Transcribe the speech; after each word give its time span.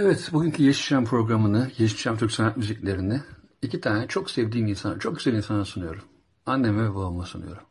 Evet, 0.00 0.30
bugünkü 0.32 0.62
Yeşilçam 0.62 1.04
programını, 1.04 1.70
Yeşilçam 1.78 2.18
Türk 2.18 2.32
Sanat 2.32 2.56
Müziklerini 2.56 3.20
iki 3.62 3.80
tane 3.80 4.08
çok 4.08 4.30
sevdiğim 4.30 4.66
insana, 4.66 4.98
çok 4.98 5.16
güzel 5.16 5.32
insana 5.32 5.64
sunuyorum. 5.64 6.02
Anneme 6.46 6.84
ve 6.84 6.94
babama 6.94 7.26
sunuyorum. 7.26 7.62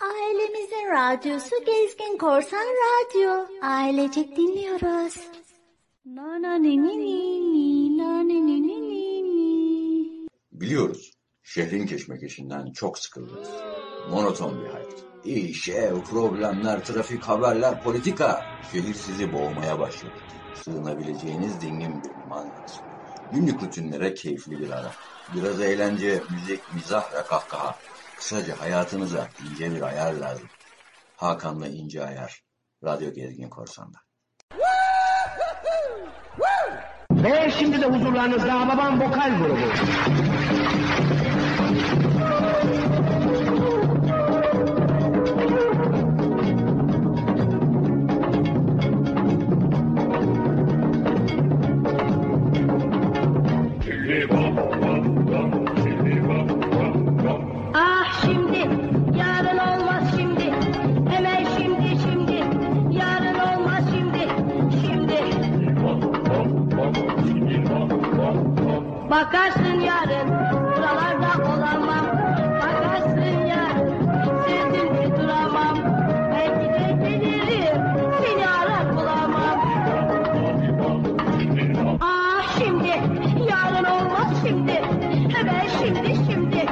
Ailemizin 0.00 0.90
radyosu 0.92 1.56
Gezgin 1.66 2.18
Korsan 2.18 2.66
Radyo. 2.66 3.46
Ailecek 3.62 4.36
dinliyoruz. 4.36 5.20
Na 6.04 6.42
na 6.42 6.54
ni 6.54 6.82
ni 6.82 6.98
ni 6.98 7.52
ni 7.52 7.98
na 7.98 8.22
ni 8.22 8.46
ni 8.46 8.62
ni 8.62 8.82
ni 8.82 9.22
ni. 9.22 10.28
Biliyoruz, 10.52 11.12
şehrin 11.42 11.86
keşmekeşinden 11.86 12.72
çok 12.72 12.98
sıkıldınız. 12.98 13.48
Monoton 14.10 14.64
bir 14.64 14.68
hayat. 14.68 15.09
İş, 15.24 15.70
problemler, 16.10 16.84
trafik, 16.84 17.24
haberler, 17.24 17.80
politika. 17.80 18.40
Şehir 18.70 18.94
sizi 18.94 19.32
boğmaya 19.32 19.78
başladı. 19.78 20.20
Sığınabileceğiniz 20.52 21.60
dingin 21.60 22.02
bir 22.02 22.24
manzarası. 22.24 22.82
Günlük 23.30 23.62
rutinlere 23.62 24.14
keyifli 24.14 24.60
bir 24.60 24.70
ara. 24.70 24.92
Biraz 25.34 25.60
eğlence, 25.60 26.22
müzik, 26.30 26.74
mizah 26.74 27.14
ve 27.14 27.22
kahkaha. 27.22 27.76
Kısaca 28.16 28.60
hayatınıza 28.60 29.28
ince 29.50 29.70
bir 29.70 29.82
ayar 29.82 30.12
lazım. 30.12 30.48
Hakan'la 31.16 31.68
ince 31.68 32.04
ayar. 32.04 32.42
Radyo 32.84 33.12
Gezgin 33.12 33.48
Korsan'da. 33.48 33.98
Ve 37.12 37.50
şimdi 37.58 37.80
de 37.80 37.86
huzurlarınızda 37.86 38.68
babam 38.68 39.00
vokal 39.00 39.38
grubu. 39.38 39.60
Bakarsın 69.10 69.80
yarın, 69.80 70.28
buralarda 70.76 71.52
olamam. 71.52 72.06
Bakarsın 72.62 73.46
yarın, 73.46 74.06
de 74.46 75.16
duramam. 75.16 75.78
Belki 76.32 76.72
de 76.72 77.08
gelirim, 77.18 77.82
seni 78.22 78.48
arar 78.48 78.96
bulamam. 78.96 79.60
Ah 82.00 82.58
şimdi, 82.58 82.88
yarın 83.50 83.84
olmaz 83.84 84.34
şimdi. 84.46 84.82
Hemen 85.34 85.66
şimdi, 85.78 86.14
şimdi. 86.32 86.66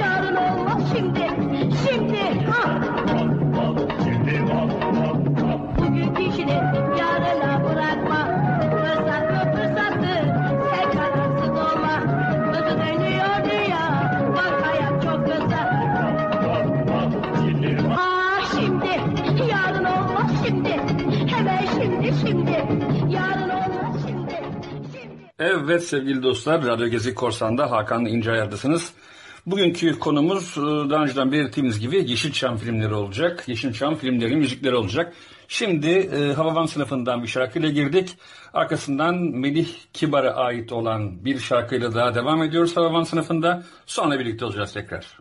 Yarın 0.00 0.36
olmaz 0.36 0.82
şimdi. 0.96 1.45
Evet 25.66 25.84
sevgili 25.84 26.22
dostlar, 26.22 26.66
Radyo 26.66 26.88
Gezi 26.88 27.14
Korsan'da 27.14 27.70
Hakan 27.70 28.06
İnce 28.06 28.32
Ayar'dasınız. 28.32 28.92
Bugünkü 29.46 29.98
konumuz 29.98 30.54
e, 30.58 30.60
daha 30.90 31.02
önceden 31.02 31.32
belirttiğimiz 31.32 31.80
gibi 31.80 32.10
Yeşilçam 32.10 32.56
filmleri 32.56 32.94
olacak. 32.94 33.44
Yeşilçam 33.46 33.94
filmleri, 33.94 34.36
müzikleri 34.36 34.74
olacak. 34.74 35.12
Şimdi 35.48 35.88
e, 35.88 36.32
Havavan 36.32 36.66
sınıfından 36.66 37.22
bir 37.22 37.28
şarkıyla 37.28 37.68
girdik. 37.68 38.16
Arkasından 38.54 39.14
Melih 39.16 39.68
Kibar'a 39.92 40.34
ait 40.34 40.72
olan 40.72 41.24
bir 41.24 41.38
şarkıyla 41.38 41.94
daha 41.94 42.14
devam 42.14 42.42
ediyoruz 42.42 42.76
Havavan 42.76 43.04
sınıfında. 43.04 43.62
Sonra 43.86 44.18
birlikte 44.18 44.44
olacağız 44.44 44.72
tekrar. 44.72 45.18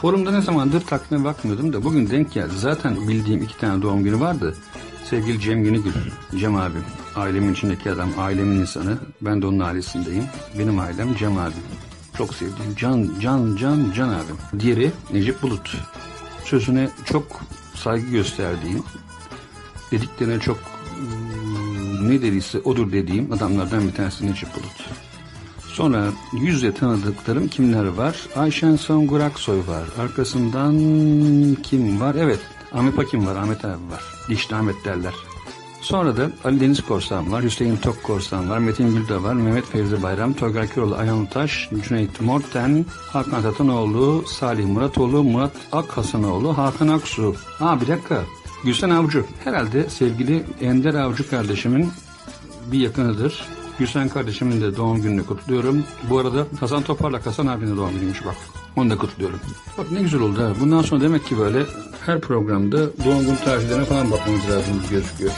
Forumda 0.00 0.30
ne 0.30 0.40
zamandır 0.40 0.80
takvime 0.80 1.24
bakmıyordum 1.24 1.72
da 1.72 1.84
bugün 1.84 2.10
denk 2.10 2.32
geldi. 2.32 2.52
Zaten 2.56 3.08
bildiğim 3.08 3.42
iki 3.42 3.58
tane 3.58 3.82
doğum 3.82 4.04
günü 4.04 4.20
vardı. 4.20 4.56
Sevgili 5.04 5.40
Cem 5.40 5.64
Günügül, 5.64 5.92
Cem 6.36 6.56
abim. 6.56 6.84
Ailemin 7.16 7.52
içindeki 7.52 7.90
adam, 7.90 8.10
ailemin 8.18 8.60
insanı. 8.60 8.98
Ben 9.20 9.42
de 9.42 9.46
onun 9.46 9.60
ailesindeyim. 9.60 10.24
Benim 10.58 10.78
ailem 10.78 11.14
Cem 11.14 11.38
abim. 11.38 11.62
Çok 12.18 12.34
sevdiğim 12.34 12.74
can, 12.76 13.10
can, 13.20 13.56
can, 13.56 13.92
can 13.96 14.08
abim. 14.08 14.60
Diğeri 14.60 14.90
Necip 15.12 15.42
Bulut. 15.42 15.76
Sözüne 16.44 16.90
çok 17.04 17.40
saygı 17.74 18.06
gösterdiğim, 18.06 18.82
dediklerine 19.92 20.40
çok 20.40 20.58
ıı, 20.58 22.10
ne 22.10 22.22
dediyse 22.22 22.58
odur 22.60 22.92
dediğim 22.92 23.32
adamlardan 23.32 23.88
bir 23.88 23.92
tanesi 23.92 24.26
Necip 24.26 24.54
Bulut. 24.54 24.90
Sonra 25.72 26.04
yüzle 26.32 26.74
tanıdıklarım 26.74 27.48
kimler 27.48 27.86
var? 27.86 28.16
Ayşen 28.36 28.76
Songur 28.76 29.20
Aksoy 29.20 29.58
var. 29.58 29.84
Arkasından 30.04 30.74
kim 31.62 32.00
var? 32.00 32.14
Evet 32.14 32.40
Ahmet 32.74 32.96
Pakim 32.96 33.26
var, 33.26 33.36
Ahmet 33.36 33.64
abi 33.64 33.90
var. 33.90 34.04
Dişli 34.28 34.56
Ahmet 34.56 34.84
derler. 34.84 35.14
Sonra 35.80 36.16
da 36.16 36.30
Ali 36.44 36.60
Deniz 36.60 36.80
Korsan 36.80 37.32
var, 37.32 37.42
Hüseyin 37.42 37.76
Tok 37.76 38.02
Korsan 38.02 38.50
var, 38.50 38.58
Metin 38.58 38.94
Gülda 38.94 39.22
var, 39.22 39.34
Mehmet 39.34 39.64
Fevzi 39.64 40.02
Bayram, 40.02 40.32
Toygar 40.32 40.66
Köroğlu, 40.66 40.94
Ayhan 40.94 41.26
Taş, 41.26 41.68
Cüneyt 41.88 42.20
Morten, 42.20 42.86
Hakan 43.12 43.42
Tatanoğlu, 43.42 44.24
Salih 44.26 44.66
Muratoğlu, 44.66 45.22
Murat 45.22 45.52
Akhasanoğlu, 45.72 46.58
Hakan 46.58 46.88
Aksu. 46.88 47.34
Aa 47.60 47.80
bir 47.80 47.88
dakika. 47.88 48.22
Gülsen 48.64 48.90
Avcı. 48.90 49.24
Herhalde 49.44 49.90
sevgili 49.90 50.44
Ender 50.60 50.94
Avcı 50.94 51.30
kardeşimin 51.30 51.90
bir 52.72 52.78
yakınıdır. 52.78 53.44
Gülsen 53.80 54.08
kardeşimin 54.08 54.60
de 54.60 54.76
doğum 54.76 55.02
gününü 55.02 55.26
kutluyorum. 55.26 55.84
Bu 56.10 56.18
arada 56.18 56.46
Hasan 56.60 56.82
Topar'la 56.82 57.26
Hasan 57.26 57.46
abinin 57.46 57.76
doğum 57.76 57.90
günüymüş 57.90 58.24
bak. 58.26 58.36
Onu 58.76 58.90
da 58.90 58.98
kutluyorum. 58.98 59.40
Bak 59.78 59.90
ne 59.92 60.02
güzel 60.02 60.20
oldu 60.20 60.42
ha. 60.42 60.52
Bundan 60.60 60.82
sonra 60.82 61.00
demek 61.00 61.26
ki 61.26 61.38
böyle 61.38 61.62
her 62.06 62.20
programda 62.20 62.78
doğum 63.04 63.20
günü 63.20 63.36
tarihlerine 63.36 63.84
falan 63.84 64.10
bakmamız 64.10 64.50
lazım 64.50 64.82
gözüküyor. 64.90 65.32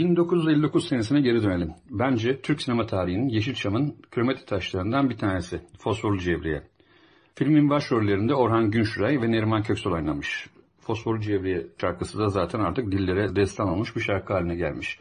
1959 0.00 0.88
senesine 0.88 1.20
geri 1.20 1.42
dönelim. 1.42 1.70
Bence 1.90 2.40
Türk 2.40 2.62
sinema 2.62 2.86
tarihinin 2.86 3.28
Yeşilçam'ın 3.28 3.96
kromatik 4.10 4.46
taşlarından 4.46 5.10
bir 5.10 5.16
tanesi. 5.16 5.60
Fosforlu 5.78 6.18
Cevriye. 6.18 6.62
Filmin 7.34 7.70
başrollerinde 7.70 8.34
Orhan 8.34 8.70
Günşuray 8.70 9.22
ve 9.22 9.30
Neriman 9.30 9.62
Köksal 9.62 9.92
oynamış. 9.92 10.46
Fosforlu 10.80 11.20
Cevriye 11.20 11.66
şarkısı 11.80 12.18
da 12.18 12.28
zaten 12.28 12.60
artık 12.60 12.92
dillere 12.92 13.36
destan 13.36 13.68
olmuş 13.68 13.96
bir 13.96 14.00
şarkı 14.00 14.32
haline 14.32 14.54
gelmiş. 14.54 14.98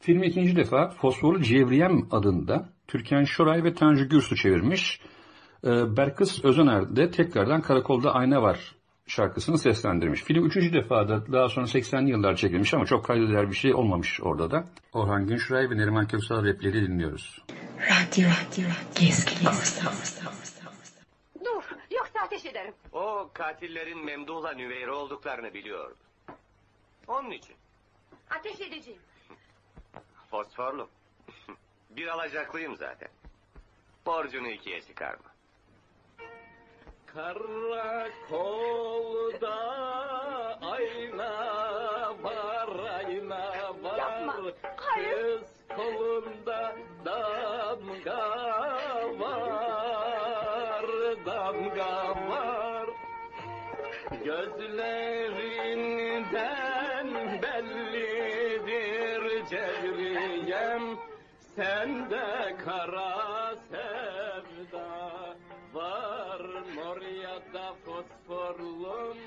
Filmi 0.00 0.26
ikinci 0.26 0.56
defa 0.56 0.88
Fosforlu 0.88 1.42
Cevriyem 1.42 2.06
adında 2.10 2.68
Türkan 2.88 3.24
Şoray 3.24 3.64
ve 3.64 3.74
Tanju 3.74 4.08
Gürsu 4.08 4.36
çevirmiş. 4.36 5.00
Ee, 5.64 5.96
Berkıs 5.96 6.44
Özener 6.44 6.96
de 6.96 7.10
tekrardan 7.10 7.60
Karakolda 7.60 8.14
Ayna 8.14 8.42
Var 8.42 8.74
şarkısını 9.06 9.58
seslendirmiş. 9.58 10.22
Film 10.22 10.46
üçüncü 10.46 10.72
defa 10.72 11.08
da 11.08 11.32
daha 11.32 11.48
sonra 11.48 11.66
80'li 11.66 12.10
yıllar 12.10 12.36
çekilmiş 12.36 12.74
ama 12.74 12.86
çok 12.86 13.04
kaydeder 13.04 13.50
bir 13.50 13.56
şey 13.56 13.74
olmamış 13.74 14.20
orada 14.22 14.50
da. 14.50 14.64
Orhan 14.92 15.26
Günşuray 15.26 15.70
ve 15.70 15.76
Neriman 15.76 16.06
Köksal 16.06 16.44
repleri 16.44 16.88
dinliyoruz. 16.88 17.42
Radyo, 17.78 18.28
radyo, 18.28 18.68
gezgin 19.00 19.46
korsan. 19.46 19.92
Dur 21.44 21.62
yoksa 21.90 22.20
ateş 22.20 22.44
ederim. 22.46 22.74
O 22.92 23.30
katillerin 23.34 24.04
Memduh'la 24.04 24.52
Nüveyre 24.52 24.90
olduklarını 24.90 25.54
biliyordu. 25.54 25.96
Onun 27.08 27.30
için. 27.30 27.56
Ateş 28.30 28.60
edeceğim. 28.60 29.00
Fosforlu. 30.30 30.88
Bir 31.90 32.06
alacaklıyım 32.06 32.76
zaten. 32.76 33.08
Borcunu 34.06 34.48
ikiye 34.48 34.80
çıkarma. 34.80 35.31
Karakolda 37.14 38.08
ayna 40.72 41.32
var, 42.22 42.70
ayna 42.96 43.44
var. 43.82 43.98
Yapma, 43.98 44.34
hayır. 44.76 45.12
Kız 45.12 45.42
kolunda 45.76 46.60
damga 47.04 48.24
var, 49.20 50.86
damga 51.26 51.94
var. 52.28 52.86
Gözlerinden 54.24 57.08
bellidir 57.42 59.24
cevriyem 59.50 60.84
Sende 61.56 62.28
kara 62.64 63.14
sevda 63.70 64.90
var 65.74 66.11
fosforlum 67.92 69.18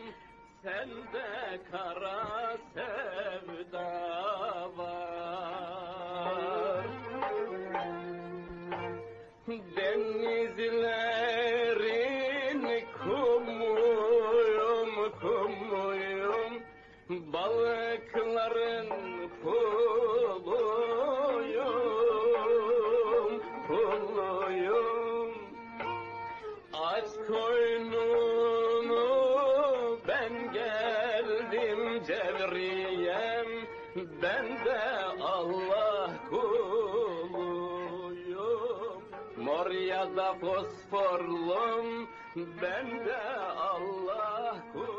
Sende 0.64 1.60
kara 1.72 2.58
sevda 2.74 3.92
var. 4.78 6.86
Denizlerin 9.76 11.25
Ben 42.36 43.06
de 43.06 43.18
Allah 43.58 44.64
kuluyum 44.74 44.96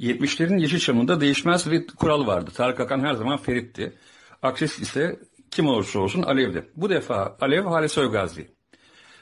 70'lerin 0.00 0.60
Yeşilçam'ında 0.60 1.20
değişmez 1.20 1.70
bir 1.70 1.86
kural 1.86 2.26
vardı. 2.26 2.50
Tarık 2.54 2.80
Akan 2.80 3.00
her 3.00 3.14
zaman 3.14 3.36
Ferit'ti. 3.36 3.92
Aksis 4.42 4.78
ise 4.78 5.20
kim 5.50 5.66
olursa 5.66 5.98
olsun 5.98 6.22
Alev'di. 6.22 6.70
Bu 6.76 6.90
defa 6.90 7.36
Alev 7.40 7.64
Halis 7.64 7.98
Ögazi. 7.98 8.48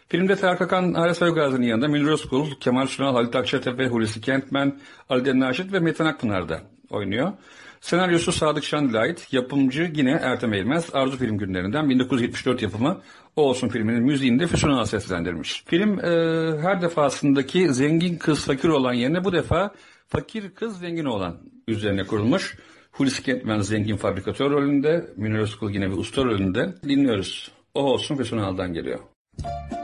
Filmde 0.08 0.36
Tarık 0.36 0.60
Akan, 0.60 0.94
Halis 0.94 1.22
Ögazi'nin 1.22 1.66
yanında 1.66 1.88
Münir 1.88 2.08
Özkul, 2.08 2.50
Kemal 2.60 2.86
Sunal, 2.86 3.14
Halit 3.14 3.36
Akçatepe, 3.36 3.86
Hulusi 3.86 4.20
Kentmen, 4.20 4.80
Ali 5.08 5.40
Naşit 5.40 5.72
ve 5.72 5.80
Metin 5.80 6.04
Akpınar 6.04 6.48
da 6.48 6.60
oynuyor. 6.90 7.32
Senaryosu 7.82 8.32
Sadık 8.32 8.64
Şandil'e 8.64 8.98
ait, 8.98 9.32
yapımcı 9.32 9.92
yine 9.94 10.10
Ertem 10.10 10.52
Eğilmez, 10.52 10.88
Arzu 10.92 11.16
Film 11.16 11.38
Günlerinden 11.38 11.88
1974 11.88 12.62
yapımı 12.62 13.00
O 13.36 13.42
Olsun 13.42 13.68
filminin 13.68 14.02
müziğini 14.02 14.40
de 14.40 14.46
Füsun 14.46 14.70
Ağal 14.70 14.84
seslendirmiş. 14.84 15.64
Film 15.66 15.98
e, 15.98 16.02
her 16.62 16.82
defasındaki 16.82 17.74
zengin 17.74 18.16
kız 18.16 18.44
fakir 18.44 18.68
olan 18.68 18.92
yerine 18.92 19.24
bu 19.24 19.32
defa 19.32 19.70
fakir 20.08 20.50
kız 20.50 20.78
zengin 20.78 21.04
olan 21.04 21.38
üzerine 21.68 22.04
kurulmuş. 22.04 22.58
Hulusi 22.92 23.22
Kentmen 23.22 23.60
zengin 23.60 23.96
fabrikatör 23.96 24.50
rolünde, 24.50 25.06
Münir 25.16 25.38
Özkul 25.38 25.70
yine 25.70 25.90
bir 25.90 25.96
usta 25.96 26.24
rolünde 26.24 26.74
dinliyoruz. 26.82 27.52
O 27.74 27.82
Olsun 27.82 28.16
Füsun 28.16 28.38
Ağal'dan 28.38 28.72
geliyor. 28.72 28.98
Duydum 29.38 29.81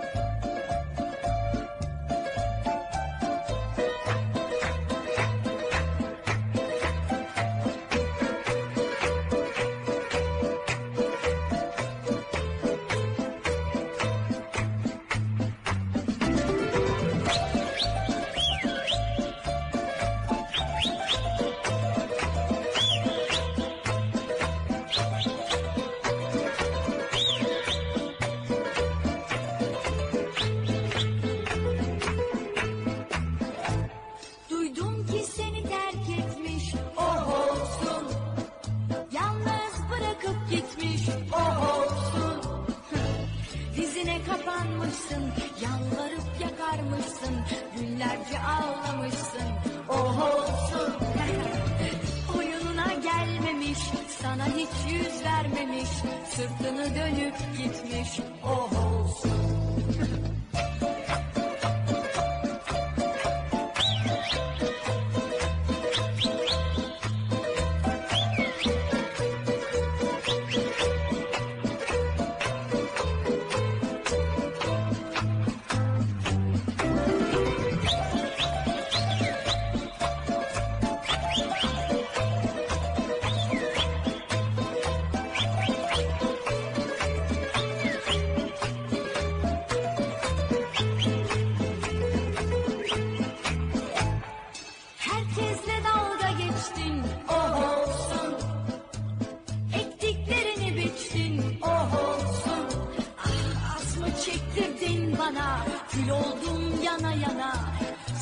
Ah, 104.09 104.15
az 104.15 104.17
mı 104.17 104.25
çektirdin 104.25 105.19
bana, 105.19 105.65
kül 105.91 106.11
oldum 106.11 106.83
yana 106.83 107.13
yana. 107.13 107.55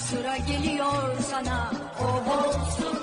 Sıra 0.08 0.36
geliyor 0.36 1.18
sana, 1.30 1.70
oh 2.00 2.38
olsun. 2.38 2.98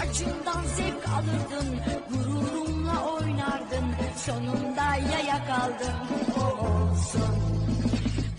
Acımdan 0.00 0.64
zevk 0.76 1.08
alırdın, 1.08 1.80
gururumla 2.10 3.04
oynardın. 3.04 3.94
Sonunda 4.16 4.96
yaya 5.12 5.46
kaldın, 5.46 5.96
oh 6.36 6.62
olsun. 6.62 7.34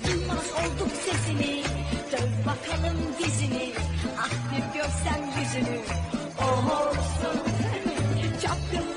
Duymaz 0.04 0.46
olduk 0.60 0.92
sesini 1.06 1.64
Döv 2.12 2.46
bakalım 2.46 2.98
dizini 3.20 3.72
Ah 4.20 4.30
bir 4.52 4.80
görsem 4.80 5.26
yüzünü 5.40 5.80
Çapkınlığın 6.40 6.70
durulsun, 8.42 8.89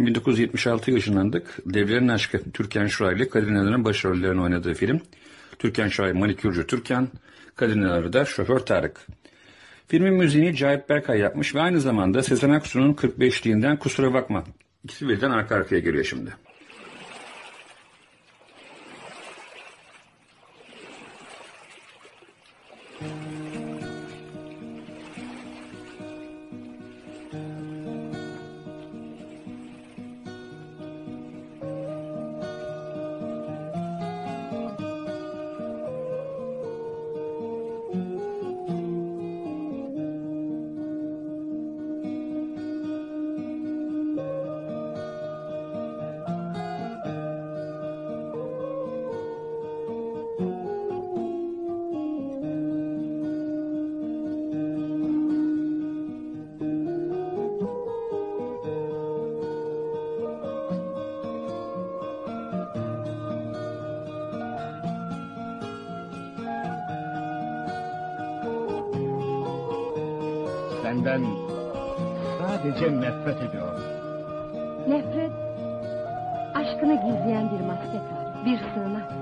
Şimdi 0.00 0.10
1976 0.10 0.90
yaşlandık. 0.90 1.56
Devlerin 1.66 2.08
Aşkı 2.08 2.50
Türkan 2.50 2.86
Şoray 2.86 3.16
ile 3.16 3.28
Kadir 3.28 3.46
İnanır'ın 3.46 3.84
başrollerini 3.84 4.40
oynadığı 4.40 4.74
film. 4.74 5.00
Türkan 5.58 5.88
Şoray 5.88 6.12
manikürcü 6.12 6.66
Türkan, 6.66 7.08
Kadir 7.56 7.76
İnanır 7.76 8.12
da 8.12 8.24
şoför 8.24 8.58
Tarık. 8.58 9.06
Filmin 9.88 10.14
müziğini 10.14 10.56
Cahit 10.56 10.88
Berkay 10.88 11.18
yapmış 11.18 11.54
ve 11.54 11.60
aynı 11.60 11.80
zamanda 11.80 12.22
Sezen 12.22 12.50
Aksu'nun 12.50 12.94
45'liğinden 12.94 13.78
Kusura 13.78 14.14
Bakma. 14.14 14.44
İkisi 14.84 15.08
birden 15.08 15.30
arka 15.30 15.54
arkaya 15.54 15.80
geliyor 15.80 16.04
şimdi. 16.04 16.30
Senden 71.04 71.22
sadece 72.38 73.00
nefret 73.00 73.42
ediyorum. 73.50 73.80
Nefret, 74.88 75.30
aşkını 76.54 76.94
gizleyen 76.94 77.50
bir 77.50 77.64
maskar, 77.66 78.02
bir 78.46 78.58
sığınak. 78.74 79.12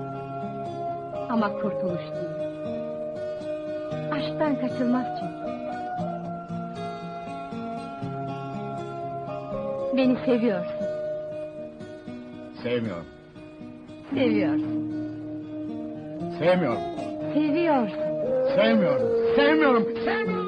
Ama 1.29 1.53
kurtuluş 1.53 2.01
değil. 2.01 2.51
Aşktan 4.11 4.55
kaçılmaz 4.61 5.05
çünkü. 5.19 5.49
Beni 9.97 10.17
seviyorsun, 10.25 10.85
Sevmiyorum. 12.63 13.05
seviyorsun, 14.13 14.91
Sevmiyorum. 16.39 16.81
seviyorsun. 17.33 17.99
Sevmiyorum. 18.55 19.07
Sevmiyorum. 19.35 19.85
Sevmiyorum. 20.05 20.38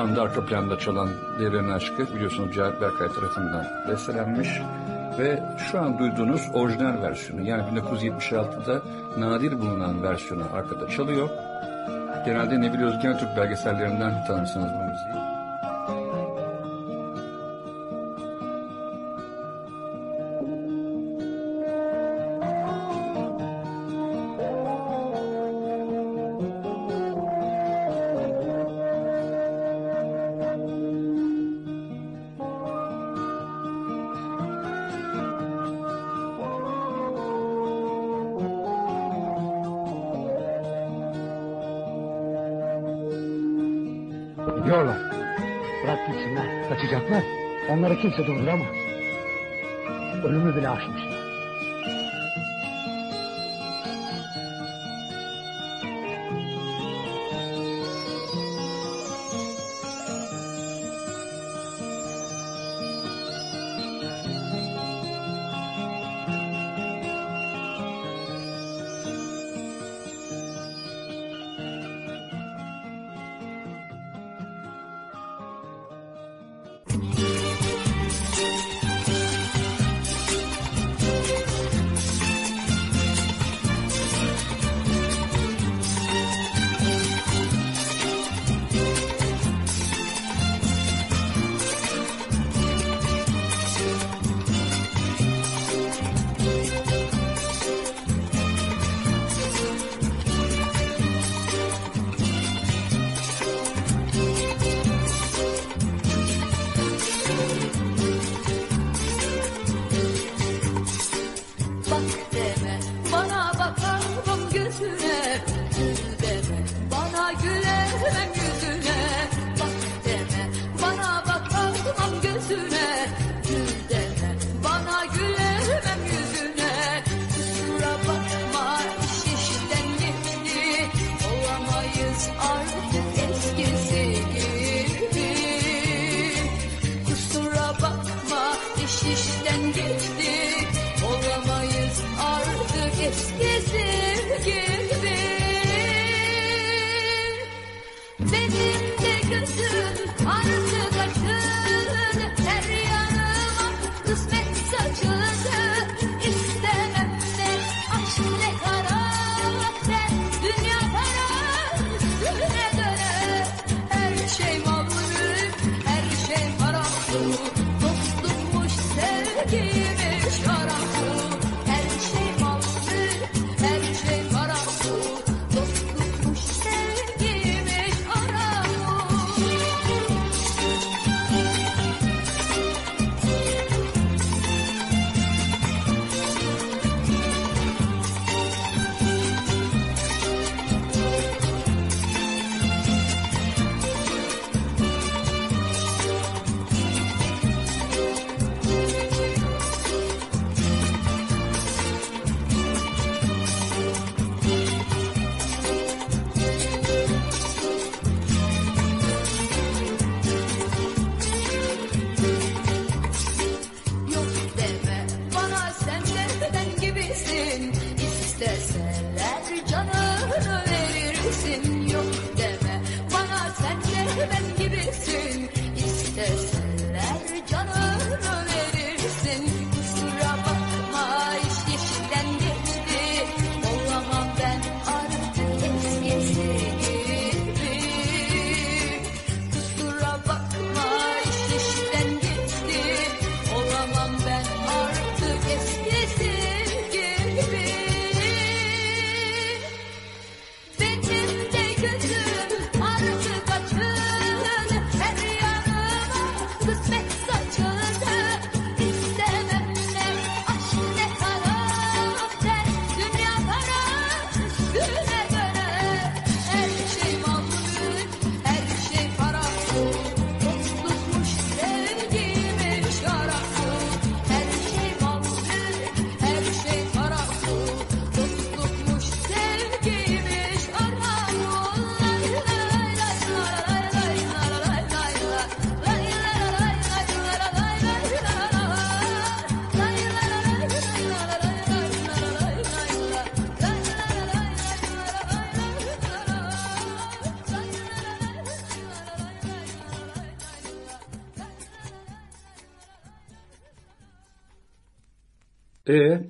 Anda 0.00 0.22
arka 0.22 0.44
planda 0.44 0.78
çalan 0.78 1.08
Devlerin 1.40 1.68
Aşkı 1.68 2.14
biliyorsunuz 2.14 2.54
Cahit 2.54 2.80
Berkay 2.80 3.08
tarafından 3.08 3.66
bestelenmiş 3.88 4.48
ve 5.18 5.42
şu 5.70 5.80
an 5.80 5.98
duyduğunuz 5.98 6.40
orijinal 6.52 7.02
versiyonu 7.02 7.42
yani 7.42 7.62
1976'da 7.62 8.82
nadir 9.18 9.58
bulunan 9.60 10.02
versiyonu 10.02 10.44
arkada 10.52 10.88
çalıyor. 10.88 11.28
Genelde 12.24 12.60
Nebil 12.60 12.82
Özgen 12.82 13.18
Türk 13.18 13.36
belgesellerinden 13.36 14.24
tanırsınız 14.26 14.70
bu 14.74 14.84
müziği. 14.84 15.19
Onları 47.80 47.98
kimse 47.98 48.26
durduramaz. 48.26 48.66
Ölümü 50.24 50.56
bile 50.56 50.68
aşmışlar. 50.68 51.19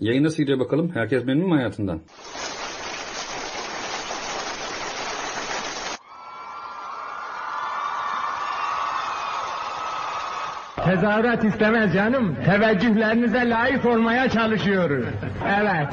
Yayın 0.01 0.25
nasıl 0.25 0.37
gidiyor 0.37 0.59
bakalım? 0.59 0.91
Herkes 0.95 1.25
memnun 1.25 1.49
mu 1.49 1.57
hayatından? 1.57 2.01
Tezahürat 10.85 11.45
istemez 11.45 11.95
canım. 11.95 12.37
Teveccühlerinize 12.45 13.51
layık 13.51 13.87
olmaya 13.87 14.29
çalışıyoruz. 14.31 15.05
Evet. 15.47 15.89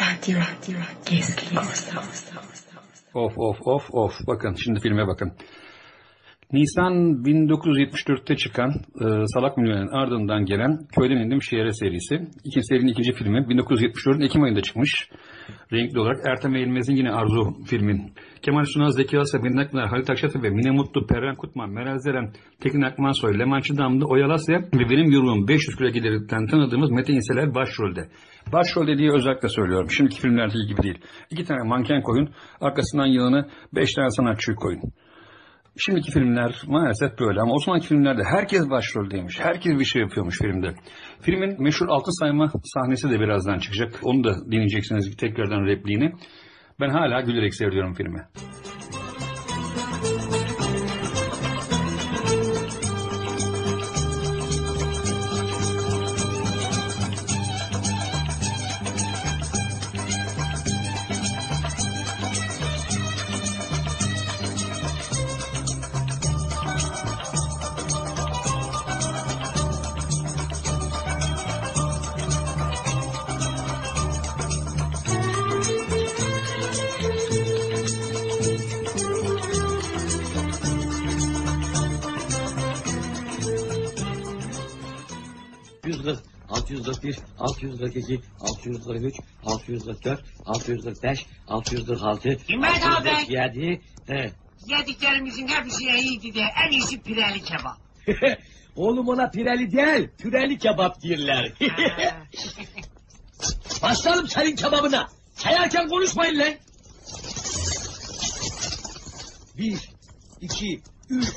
Radyo, 0.00 0.38
Gezgin 1.10 1.56
Korsan. 1.56 2.02
Of 3.14 3.38
of 3.38 3.58
of 3.66 3.94
of. 3.94 4.26
Bakın 4.26 4.54
şimdi 4.54 4.80
filme 4.80 5.06
bakın. 5.06 5.32
Nisan 6.54 6.94
1974'te 7.24 8.36
çıkan 8.36 8.70
e, 8.70 9.26
Salak 9.26 9.56
Milyoner'in 9.56 9.88
ardından 9.88 10.44
gelen 10.44 10.78
Köyden 10.98 11.16
İndim 11.16 11.42
Şehre 11.42 11.72
serisi. 11.72 12.14
İkinci 12.44 12.66
serinin 12.66 12.86
ikinci 12.86 13.12
filmi 13.12 13.38
1974'ün 13.38 14.20
Ekim 14.20 14.42
ayında 14.42 14.60
çıkmış. 14.60 15.08
Renkli 15.72 16.00
olarak 16.00 16.26
Ertem 16.26 16.54
Eğilmez'in 16.54 16.96
yine 16.96 17.10
Arzu 17.10 17.54
filmin. 17.66 18.12
Kemal 18.42 18.64
Sunal, 18.64 18.90
Zeki 18.90 19.18
Asya, 19.18 19.40
Metin 19.40 19.56
Akpınar, 19.56 19.88
Halit 19.88 20.10
Akçatepe, 20.10 20.50
Mine 20.50 20.70
Mutlu, 20.70 21.06
Perren 21.06 21.36
Kutman, 21.36 21.70
Meral 21.70 21.98
Zeren, 21.98 22.32
Tekin 22.60 22.82
Akmansoy, 22.82 23.38
Leman 23.38 23.60
Çiğdamlı, 23.60 24.04
Oyal 24.06 24.30
Asya 24.30 24.58
ve 24.58 24.90
benim 24.90 25.10
yorumum 25.10 25.48
500 25.48 25.76
kilo 25.76 25.88
giderikten 25.88 26.46
tanıdığımız 26.46 26.90
Metin 26.90 27.14
İnseler 27.14 27.54
başrolde. 27.54 28.08
Başrolde 28.52 28.98
diye 28.98 29.12
özellikle 29.12 29.48
söylüyorum. 29.48 29.90
Şimdiki 29.90 30.20
filmlerdeki 30.20 30.66
gibi 30.66 30.82
değil. 30.82 30.98
İki 31.30 31.44
tane 31.44 31.68
manken 31.68 32.02
koyun, 32.02 32.28
arkasından 32.60 33.06
yılını 33.06 33.48
beş 33.74 33.94
tane 33.94 34.10
sanatçıyı 34.10 34.56
koyun. 34.56 34.80
Şimdiki 35.78 36.10
filmler 36.10 36.62
maalesef 36.66 37.18
böyle 37.18 37.40
ama 37.40 37.52
o 37.52 37.58
zamanki 37.58 37.86
filmlerde 37.86 38.22
herkes 38.24 38.70
başroldeymiş. 38.70 39.40
Herkes 39.40 39.78
bir 39.78 39.84
şey 39.84 40.02
yapıyormuş 40.02 40.38
filmde. 40.38 40.74
Filmin 41.20 41.62
meşhur 41.62 41.88
altın 41.88 42.20
sayma 42.20 42.52
sahnesi 42.64 43.10
de 43.10 43.20
birazdan 43.20 43.58
çıkacak. 43.58 44.00
Onu 44.02 44.24
da 44.24 44.34
dinleyeceksiniz 44.50 45.16
tekrardan 45.16 45.66
repliğini. 45.66 46.12
Ben 46.80 46.88
hala 46.88 47.20
gülerek 47.20 47.54
seyrediyorum 47.54 47.94
filmi. 47.94 48.26
641, 86.64 87.18
642, 87.38 88.20
643, 88.40 89.14
644, 89.44 90.24
645, 90.46 91.26
646, 91.48 92.38
İmmet 92.48 92.86
abi. 92.86 93.10
647. 93.10 93.80
He. 94.06 94.32
Yediklerimizin 94.66 95.48
hepsi 95.48 95.84
iyiydi 95.84 96.34
de 96.34 96.40
en 96.66 96.70
iyisi 96.72 97.02
pireli 97.02 97.42
kebap. 97.42 97.78
Oğlum 98.76 99.08
ona 99.08 99.30
pireli 99.30 99.72
değil, 99.72 100.08
püreli 100.18 100.58
kebap 100.58 101.00
diyorlar. 101.00 101.52
Başlarım 103.82 104.28
senin 104.28 104.56
kebabına. 104.56 105.08
Sayarken 105.34 105.88
konuşmayın 105.88 106.38
lan. 106.38 106.54
Bir, 109.58 109.90
iki, 110.40 110.82
üç. 111.10 111.28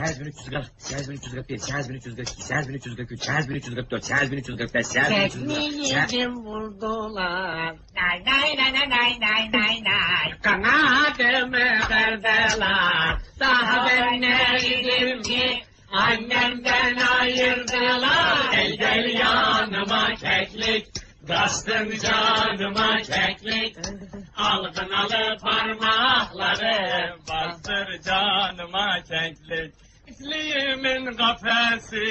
6341, 0.00 0.94
6342, 0.94 1.72
6343, 1.72 3.28
6344, 3.28 4.10
6345, 4.12 4.96
6346... 4.96 5.08
Tekniğince 5.08 6.28
vurdular. 6.28 7.76
Nay 7.96 8.24
nay 8.26 8.56
nay 8.56 8.72
nay 8.72 8.88
nay 8.90 9.20
nay 9.20 9.50
nay 9.52 9.82
nay. 9.84 10.38
Kanadımı 10.42 11.80
kırdılar. 11.80 13.18
Daha 13.40 13.86
ben 13.86 14.20
neredeyim 14.20 15.22
ki? 15.22 15.62
Annemden 15.92 16.96
ayırdılar. 16.96 18.52
El 18.52 18.76
gel 18.76 19.04
yanıma 19.18 20.14
keklik. 20.14 20.86
Bastın 21.28 21.98
canıma 21.98 22.96
keklik 22.96 23.76
Algınalı 24.36 25.36
parmakları 25.42 27.16
Bastır 27.28 28.02
canıma 28.02 29.02
keklik 29.02 29.74
İsliğimin 30.10 31.16
kafesi 31.16 32.04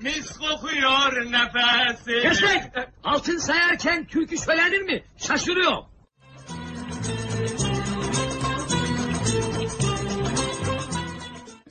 Mis 0.00 0.38
kokuyor 0.38 1.32
nefesi 1.32 2.22
Kesmek! 2.22 2.62
Altın 3.04 3.36
sayarken 3.38 4.04
türkü 4.06 4.38
söylenir 4.38 4.82
mi? 4.82 5.02
Şaşırıyor. 5.16 5.82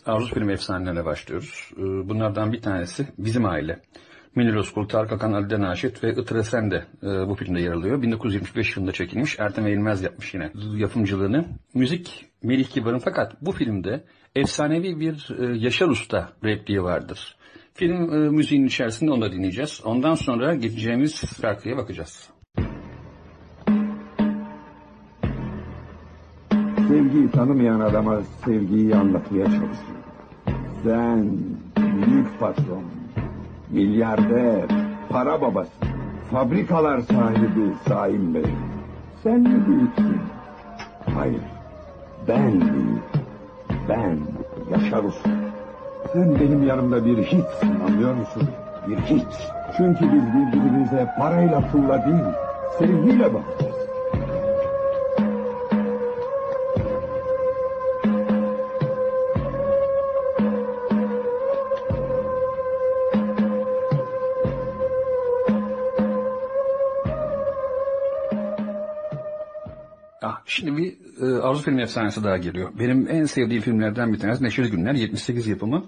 Arzu 0.06 0.34
film 0.34 0.50
efsanelerine 0.50 1.06
başlıyoruz. 1.06 1.72
Ee, 1.78 1.82
Bunlardan 1.82 2.54
bir 2.54 2.62
tanesi 2.62 3.08
Bizim 3.18 3.46
Aile. 3.46 3.80
Münir 4.36 4.56
Özkul, 4.56 4.88
Tarık 4.88 5.12
Akan, 5.12 5.34
Ali 5.34 5.62
Naşit 5.62 6.04
ve 6.04 6.12
Itır 6.12 6.36
Esen 6.36 6.72
de 6.72 6.86
e, 7.04 7.08
bu 7.08 7.36
filmde 7.36 7.62
yer 7.62 7.72
alıyor. 7.72 8.02
1975 8.02 8.78
yılında 8.78 8.92
çekilmiş. 8.92 9.40
Ertem 9.40 9.68
Eğilmez 9.68 10.02
yapmış 10.02 10.34
yine 10.34 10.52
yapımcılığını. 10.76 11.46
Müzik 11.74 12.26
Melih 12.44 12.68
Kibar'ın 12.68 13.00
fakat 13.00 13.42
bu 13.42 13.52
filmde 13.52 14.04
efsanevi 14.36 15.00
bir 15.00 15.30
e, 15.40 15.58
Yaşar 15.58 15.88
Usta 15.88 16.30
repliği 16.44 16.84
vardır. 16.84 17.36
Film 17.74 18.14
e, 18.14 18.30
müziğinin 18.30 18.68
içerisinde 18.68 19.12
onu 19.12 19.22
da 19.22 19.32
dinleyeceğiz. 19.32 19.82
Ondan 19.86 20.14
sonra 20.14 20.56
gideceğimiz 20.56 21.22
şarkıya 21.42 21.78
bakacağız. 21.78 22.30
Sevgiyi 26.88 27.32
tanımayan 27.32 27.80
adama 27.80 28.22
sevgiyi 28.46 28.96
anlatmaya 28.96 29.46
çalışıyorum. 29.46 30.04
Sen 30.84 31.40
büyük 31.78 32.40
patron, 32.40 32.84
milyarder, 33.70 34.66
para 35.10 35.42
babası, 35.42 35.72
fabrikalar 36.32 37.00
sahibi 37.00 37.74
Saim 37.88 38.34
Bey. 38.34 38.44
Sen 39.24 39.40
mi 39.40 39.68
büyüksün? 39.68 40.18
Hayır, 41.16 41.42
ben 42.28 42.62
büyük. 42.62 43.23
Ben 43.90 44.20
Yaşar 44.72 45.04
Usta. 45.04 45.30
Sen 46.14 46.40
benim 46.40 46.68
yanımda 46.68 47.06
bir 47.06 47.18
hiçsin 47.24 47.80
anlıyor 47.88 48.14
musun? 48.14 48.50
Bir 48.88 48.98
hiç. 48.98 49.28
Çünkü 49.78 50.02
biz 50.14 50.24
birbirimize 50.34 51.14
parayla 51.18 51.72
pulla 51.72 52.06
değil, 52.06 52.24
sevgiyle 52.80 53.34
bakacağız. 53.34 53.74
Ah, 70.22 70.42
şimdi 70.46 70.78
bir 70.78 71.13
Arzu 71.24 71.64
film 71.64 71.80
efsanesi 71.80 72.24
daha 72.24 72.38
geliyor. 72.38 72.72
Benim 72.80 73.08
en 73.10 73.26
sevdiğim 73.26 73.62
filmlerden 73.62 74.14
bir 74.14 74.20
tanesi 74.20 74.44
Neşeli 74.44 74.70
Günler 74.70 74.94
78 74.94 75.48
yapımı. 75.48 75.86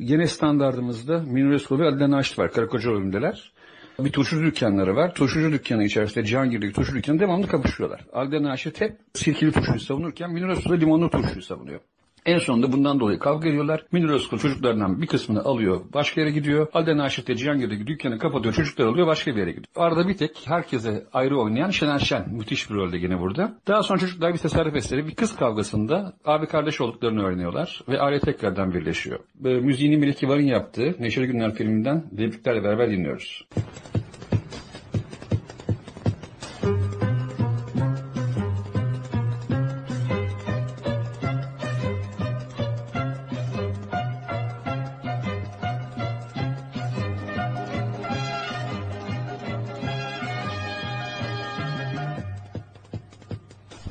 Gene 0.00 0.26
standartımızda 0.26 1.24
Özkul 1.52 1.78
ve 1.78 1.86
Adile 1.86 2.10
Naşit 2.10 2.38
var. 2.38 2.52
Karakoca 2.52 2.90
oyundalar. 2.90 3.52
Bir 3.98 4.12
turşucu 4.12 4.42
dükkanları 4.42 4.96
var. 4.96 5.14
Turşucu 5.14 5.52
dükkanı 5.52 5.84
içerisinde 5.84 6.24
Cihangir'deki 6.24 6.72
turşu 6.72 6.94
dükkanı 6.94 7.20
devamlı 7.20 7.46
kapışıyorlar. 7.46 8.00
Adile 8.12 8.42
Naşit 8.42 8.80
hep 8.80 8.96
sirkeli 9.14 9.52
turşuyu 9.52 9.80
savunurken 9.80 10.34
Özkul 10.50 10.70
da 10.70 10.74
limonlu 10.74 11.10
turşuyu 11.10 11.42
savunuyor. 11.42 11.80
En 12.26 12.38
sonunda 12.38 12.72
bundan 12.72 13.00
dolayı 13.00 13.18
kavga 13.18 13.48
ediyorlar. 13.48 13.84
Münir 13.92 14.08
Özkul 14.08 14.38
çocuklarından 14.38 15.02
bir 15.02 15.06
kısmını 15.06 15.42
alıyor, 15.42 15.80
başka 15.94 16.20
yere 16.20 16.30
gidiyor. 16.30 16.66
Halide 16.72 16.96
Naşit 16.96 17.28
de 17.28 17.36
Cihangir'deki 17.36 17.86
dükkanı 17.86 18.18
kapatıyor, 18.18 18.54
çocuklar 18.54 18.86
alıyor, 18.86 19.06
başka 19.06 19.30
bir 19.30 19.40
yere 19.40 19.50
gidiyor. 19.50 19.66
Arada 19.76 20.08
bir 20.08 20.16
tek 20.16 20.42
herkese 20.44 21.04
ayrı 21.12 21.38
oynayan 21.38 21.70
Şener 21.70 21.98
Şen. 21.98 22.28
Müthiş 22.32 22.70
bir 22.70 22.74
rolde 22.74 22.96
yine 22.96 23.20
burada. 23.20 23.54
Daha 23.66 23.82
sonra 23.82 23.98
çocuklar 23.98 24.32
bir 24.32 24.38
tesadüf 24.38 24.76
eseri 24.76 25.06
bir 25.06 25.14
kız 25.14 25.36
kavgasında 25.36 26.12
abi 26.24 26.46
kardeş 26.46 26.80
olduklarını 26.80 27.22
öğreniyorlar 27.22 27.80
ve 27.88 28.00
aile 28.00 28.20
tekrardan 28.20 28.74
birleşiyor. 28.74 29.18
Ve 29.40 29.60
müziğini 29.60 29.96
Melih 29.96 30.14
Kivar'ın 30.14 30.42
yaptığı 30.42 30.96
Neşeli 30.98 31.26
Günler 31.26 31.54
filminden 31.54 32.04
repliklerle 32.18 32.64
beraber 32.64 32.90
dinliyoruz. 32.90 33.44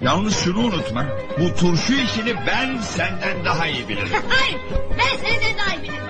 Yalnız 0.02 0.44
şunu 0.44 0.60
unutma. 0.60 1.06
Bu 1.40 1.56
turşu 1.56 1.94
işini 1.94 2.36
ben 2.48 2.78
senden 2.82 3.46
daha 3.46 3.68
iyi 3.68 3.90
bilirim. 3.90 4.08
Hayır, 4.30 4.58
ben 4.98 5.18
senden 5.28 5.58
daha 5.58 5.76
iyi 5.76 5.82
bilirim. 5.84 6.04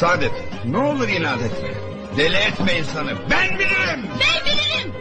Saadet 0.00 0.32
ne 0.64 0.78
olur 0.78 1.08
inat 1.08 1.42
etme. 1.42 1.68
Deli 2.16 2.36
etme 2.36 2.78
insanı. 2.78 3.12
Ben 3.30 3.58
bilirim. 3.58 4.06
Ben 4.20 4.44
bilirim. 4.44 4.92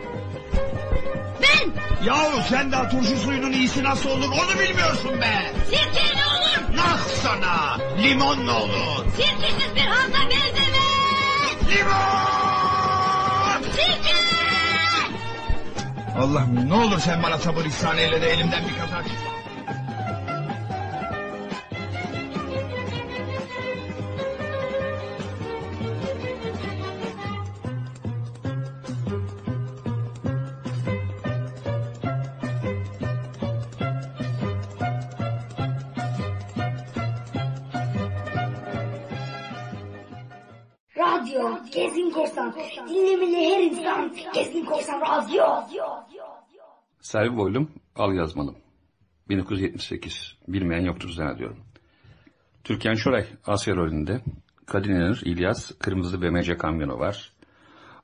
Ben. 1.42 1.72
Yahu 2.06 2.42
sen 2.50 2.72
daha 2.72 2.90
turşu 2.90 3.18
suyunun 3.18 3.52
iyisi 3.52 3.84
nasıl 3.84 4.10
olur 4.10 4.30
onu 4.30 4.60
bilmiyorsun 4.60 5.22
be. 5.22 5.52
Sirke 5.70 6.16
ne 6.16 6.26
olur? 6.26 6.78
Nah 6.78 6.98
sana. 7.24 7.78
Limon 8.04 8.46
ne 8.46 8.52
olur? 8.52 9.06
Sirkesiz 9.16 9.76
bir 9.76 9.82
halka 9.82 10.30
benzemez. 10.30 11.78
Limon! 11.78 12.25
Allah'ım 16.20 16.70
ne 16.70 16.74
olur 16.74 17.00
sen 17.00 17.24
bana 17.24 17.38
sabır 17.38 17.66
ihsan 17.66 17.98
eyle 17.98 18.22
de 18.22 18.30
elimden 18.30 18.64
bir 18.68 18.80
kaza. 18.80 19.04
Radyo, 40.98 41.58
Gezgin 41.72 42.12
Korsan. 42.12 42.56
Dinlemeli 42.90 43.50
her 43.50 43.60
insan. 43.60 44.12
Gezgin 44.66 45.00
Korsan. 45.00 45.02
Selvi 47.02 47.38
Boylum, 47.38 47.72
Al 47.96 48.14
Yazmalım. 48.14 48.56
1978. 49.30 50.38
Bilmeyen 50.48 50.86
yoktur 50.86 51.10
zannediyorum. 51.10 51.58
Türkan 52.64 52.94
Şoray, 52.94 53.26
Asya 53.46 53.76
rolünde. 53.76 54.22
Kadın 54.66 54.90
İnanır, 54.90 55.22
İlyas, 55.26 55.72
Kırmızı 55.80 56.22
BMC 56.22 56.58
kamyonu 56.58 57.00
var. 57.00 57.32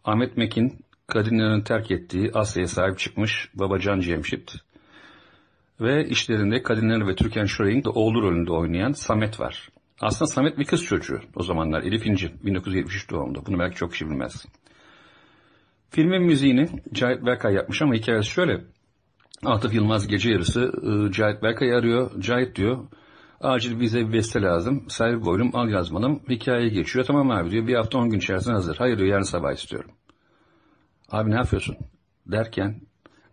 Ahmet 0.06 0.38
Mekin, 0.38 0.86
Kadın 1.08 1.36
İnanır'ın 1.36 1.62
terk 1.62 1.92
ettiği 1.92 2.32
Asya'ya 2.34 2.68
sahip 2.68 3.00
çıkmış 3.00 3.50
Babacan 3.54 4.00
Cemşit. 4.00 4.56
Ve 5.82 6.08
işlerinde 6.08 6.64
Kadın 6.64 6.86
İnanır 6.86 7.08
ve 7.08 7.16
Türkan 7.16 7.46
Şoray'ın 7.46 7.84
da 7.84 7.90
oğlu 7.90 8.22
rolünde 8.22 8.52
oynayan 8.52 8.92
Samet 8.92 9.40
var. 9.40 9.70
Aslında 10.02 10.32
Samet 10.32 10.58
bir 10.58 10.66
kız 10.66 10.84
çocuğu 10.84 11.20
o 11.36 11.44
zamanlar. 11.44 11.84
Elif 11.84 12.06
İnci, 12.06 12.32
1973 12.44 13.10
doğumlu. 13.12 13.46
Bunu 13.46 13.60
belki 13.60 13.76
çok 13.76 13.92
kişi 13.92 14.10
bilmez. 14.10 14.46
Filmin 15.92 16.24
müziğini 16.24 16.70
Cahit 16.94 17.26
Berkay 17.26 17.54
yapmış 17.54 17.82
ama 17.82 17.94
hikayesi 17.94 18.30
şöyle. 18.30 18.62
Atıf 19.46 19.74
Yılmaz 19.74 20.08
gece 20.08 20.32
yarısı 20.32 20.72
e, 20.84 21.12
Cahit 21.12 21.44
Berkay'ı 21.44 21.76
arıyor. 21.76 22.22
Cahit 22.22 22.56
diyor 22.56 22.88
acil 23.42 23.80
bize 23.80 24.00
bir 24.08 24.14
beste 24.14 24.42
lazım. 24.42 24.86
Selvi 24.90 25.26
boylum 25.26 25.56
al 25.56 25.70
yazmalım. 25.70 26.22
Hikayeye 26.30 26.70
geçiyor. 26.70 27.06
Tamam 27.06 27.32
abi 27.32 27.52
diyor 27.52 27.68
bir 27.68 27.76
hafta 27.76 27.98
on 27.98 28.10
gün 28.10 28.18
içerisinde 28.18 28.54
hazır. 28.54 28.76
Hayır 28.76 28.98
diyor 28.98 29.10
yarın 29.10 29.24
sabah 29.24 29.54
istiyorum. 29.54 29.92
Abi 31.10 31.32
ne 31.32 31.36
yapıyorsun? 31.36 31.78
Derken 32.26 32.82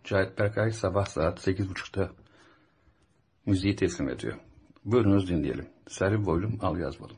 Cahit 0.03 0.39
Berkay 0.39 0.71
sabah 0.71 1.05
saat 1.05 1.41
sekiz 1.41 1.69
buçukta 1.69 2.09
müziği 3.45 3.75
teslim 3.75 4.09
ediyor. 4.09 4.37
Buyurunuz 4.85 5.29
dinleyelim. 5.29 5.67
Selvi 5.87 6.25
boylum 6.25 6.57
al 6.61 6.77
yazmalım. 6.77 7.17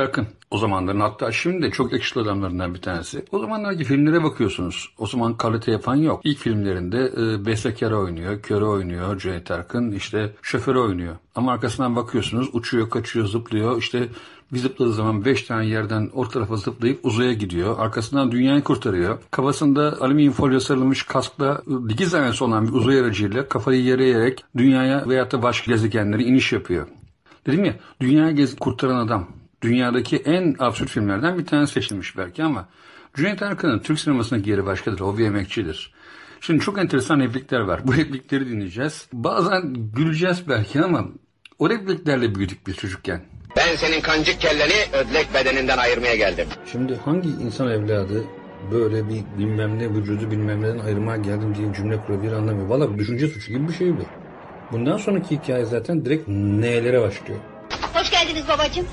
Cüneyt 0.00 0.08
Arkın 0.08 0.26
o 0.50 0.58
zamanların 0.58 1.00
hatta 1.00 1.32
şimdi 1.32 1.62
de 1.62 1.70
çok 1.70 1.92
yakışıklı 1.92 2.20
adamlarından 2.20 2.74
bir 2.74 2.80
tanesi. 2.80 3.24
O 3.32 3.38
zamanlarki 3.38 3.84
filmlere 3.84 4.22
bakıyorsunuz. 4.22 4.88
O 4.98 5.06
zaman 5.06 5.36
kalite 5.36 5.72
yapan 5.72 5.96
yok. 5.96 6.20
İlk 6.24 6.38
filmlerinde 6.38 7.12
e, 7.16 7.46
bestekar 7.46 7.90
oynuyor, 7.90 8.42
köre 8.42 8.64
oynuyor 8.64 9.18
Cüneyt 9.18 9.50
Arkın. 9.50 9.92
işte 9.92 10.32
şoförü 10.42 10.78
oynuyor. 10.78 11.16
Ama 11.34 11.52
arkasından 11.52 11.96
bakıyorsunuz 11.96 12.48
uçuyor, 12.52 12.90
kaçıyor, 12.90 13.26
zıplıyor. 13.26 13.78
İşte 13.78 14.08
bir 14.52 14.58
zıpladığı 14.58 14.92
zaman 14.92 15.24
5 15.24 15.42
tane 15.42 15.66
yerden 15.66 16.10
o 16.14 16.28
tarafa 16.28 16.56
zıplayıp 16.56 17.04
uzaya 17.04 17.32
gidiyor. 17.32 17.78
Arkasından 17.78 18.32
dünyayı 18.32 18.62
kurtarıyor. 18.62 19.18
Kafasında 19.30 19.96
alüminyum 20.00 20.32
folyo 20.32 20.60
sarılmış 20.60 21.02
kaskla 21.02 21.62
dikiz 21.88 22.14
aynası 22.14 22.44
olan 22.44 22.68
bir 22.68 22.72
uzay 22.72 23.00
aracıyla 23.00 23.48
kafayı 23.48 23.82
yere 23.82 24.04
eğerek 24.04 24.44
dünyaya 24.56 25.08
veyahut 25.08 25.32
da 25.32 25.42
başka 25.42 25.72
gezegenlere 25.72 26.22
iniş 26.22 26.52
yapıyor. 26.52 26.86
Dedim 27.46 27.64
ya 27.64 27.74
dünyaya 28.00 28.30
gez 28.30 28.56
kurtaran 28.56 29.06
adam. 29.06 29.39
Dünyadaki 29.62 30.16
en 30.16 30.56
absürt 30.58 30.90
filmlerden 30.90 31.38
bir 31.38 31.46
tanesi 31.46 31.72
seçilmiş 31.72 32.16
belki 32.16 32.42
ama 32.42 32.68
Cüneyt 33.14 33.42
Arkın'ın 33.42 33.78
Türk 33.78 34.00
sinemasındaki 34.00 34.50
yeri 34.50 34.66
başkadır. 34.66 35.00
O 35.00 35.18
bir 35.18 35.26
emekçidir. 35.26 35.92
Şimdi 36.40 36.64
çok 36.64 36.78
enteresan 36.78 37.20
replikler 37.20 37.60
var. 37.60 37.80
Bu 37.84 37.96
replikleri 37.96 38.46
dinleyeceğiz. 38.48 39.06
Bazen 39.12 39.74
güleceğiz 39.96 40.48
belki 40.48 40.80
ama 40.80 41.04
o 41.58 41.70
repliklerle 41.70 42.34
büyüdük 42.34 42.66
biz 42.66 42.76
çocukken. 42.76 43.22
Ben 43.56 43.76
senin 43.76 44.00
kancık 44.00 44.40
kelleni 44.40 44.86
ödlek 44.92 45.34
bedeninden 45.34 45.78
ayırmaya 45.78 46.14
geldim. 46.14 46.46
Şimdi 46.72 46.96
hangi 47.04 47.28
insan 47.28 47.68
evladı 47.70 48.24
böyle 48.72 49.08
bir 49.08 49.22
bilmem 49.38 49.78
ne 49.78 49.94
vücudu 49.94 50.30
bilmem 50.30 50.62
neden 50.62 50.78
ayırmaya 50.78 51.16
geldim 51.16 51.54
diye 51.54 51.74
cümle 51.74 51.96
kurabilir 52.06 52.32
anlamıyor. 52.32 52.68
Valla 52.68 52.94
bu 52.94 52.98
düşünce 52.98 53.28
suçu 53.28 53.52
gibi 53.52 53.68
bir 53.68 53.72
şey 53.72 53.96
bu. 53.96 54.02
Bundan 54.72 54.96
sonraki 54.96 55.36
hikaye 55.36 55.64
zaten 55.64 56.04
direkt 56.04 56.28
ne'lere 56.28 57.00
başlıyor. 57.00 57.40
Hoş 57.94 58.10
geldiniz 58.10 58.48
babacığım. 58.48 58.86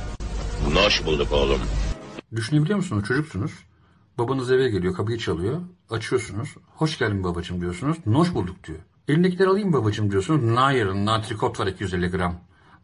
Hoş 0.66 1.06
bulduk 1.06 1.32
oğlum. 1.32 1.60
Düşünebiliyor 2.36 2.78
musunuz? 2.78 3.08
Çocuksunuz. 3.08 3.52
Babanız 4.18 4.52
eve 4.52 4.70
geliyor, 4.70 4.96
kapıyı 4.96 5.18
çalıyor. 5.18 5.62
Açıyorsunuz. 5.90 6.56
Hoş 6.76 6.98
geldin 6.98 7.24
babacığım 7.24 7.62
diyorsunuz. 7.62 7.98
Noş 8.06 8.34
bulduk 8.34 8.64
diyor. 8.64 8.80
Elindekileri 9.08 9.50
alayım 9.50 9.74
babacığım 9.74 10.12
diyorsunuz. 10.12 10.44
Nair, 10.44 10.86
nantrikot 10.86 11.60
var 11.60 11.68
250 11.68 12.08
gram. 12.08 12.36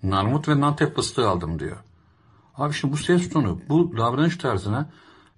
Narmut 0.03 0.47
ve 0.47 0.59
nantep 0.59 0.95
fıstığı 0.95 1.27
aldım 1.27 1.59
diyor. 1.59 1.77
Abi 2.55 2.73
şimdi 2.73 2.93
bu 2.93 2.97
ses 2.97 3.29
tonu, 3.29 3.59
bu 3.69 3.97
davranış 3.97 4.37
tarzına 4.37 4.89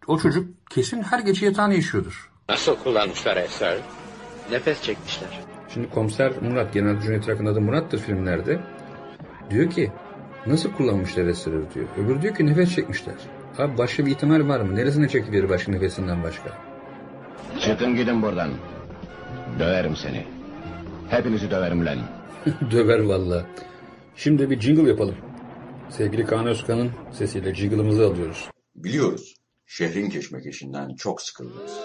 o 0.07 0.19
çocuk 0.19 0.69
kesin 0.69 1.03
her 1.03 1.19
gece 1.19 1.45
yatağını 1.45 1.73
işiyordur. 1.73 2.31
Nasıl 2.49 2.75
kullanmışlar 2.75 3.37
eser? 3.37 3.77
Nefes 4.51 4.81
çekmişler. 4.81 5.39
Şimdi 5.73 5.89
komiser 5.89 6.33
Murat, 6.41 6.73
genelde 6.73 7.01
Cüneyt 7.01 7.29
Arkın 7.29 7.45
adı 7.45 7.61
Murat'tır 7.61 7.99
filmlerde. 7.99 8.61
Diyor 9.49 9.69
ki 9.69 9.91
nasıl 10.47 10.71
kullanmışlar 10.71 11.25
esrarı 11.25 11.73
diyor. 11.73 11.85
Öbürü 11.97 12.21
diyor 12.21 12.35
ki 12.35 12.45
nefes 12.45 12.75
çekmişler. 12.75 13.15
Abi 13.57 13.77
başka 13.77 14.05
bir 14.05 14.11
ihtimal 14.11 14.47
var 14.47 14.59
mı? 14.59 14.75
Neresine 14.75 15.09
çekilir 15.09 15.49
başka 15.49 15.71
nefesinden 15.71 16.23
başka? 16.23 16.49
Çıkın 17.59 17.95
gidin 17.95 18.21
buradan. 18.21 18.49
Döverim 19.59 19.95
seni. 19.95 20.25
Hepinizi 21.09 21.51
döverim 21.51 21.85
lan. 21.85 21.97
Döver 22.71 22.99
valla. 22.99 23.45
Şimdi 24.15 24.49
bir 24.49 24.59
jingle 24.59 24.89
yapalım. 24.89 25.15
Sevgili 25.89 26.25
Kaan 26.25 26.45
Özkan'ın 26.47 26.91
sesiyle 27.11 27.55
jingle'ımızı 27.55 28.07
alıyoruz. 28.07 28.49
Biliyoruz. 28.75 29.35
Şehrin 29.65 30.09
keşmekeşinden 30.09 30.95
çok 30.95 31.21
sıkıldınız. 31.21 31.79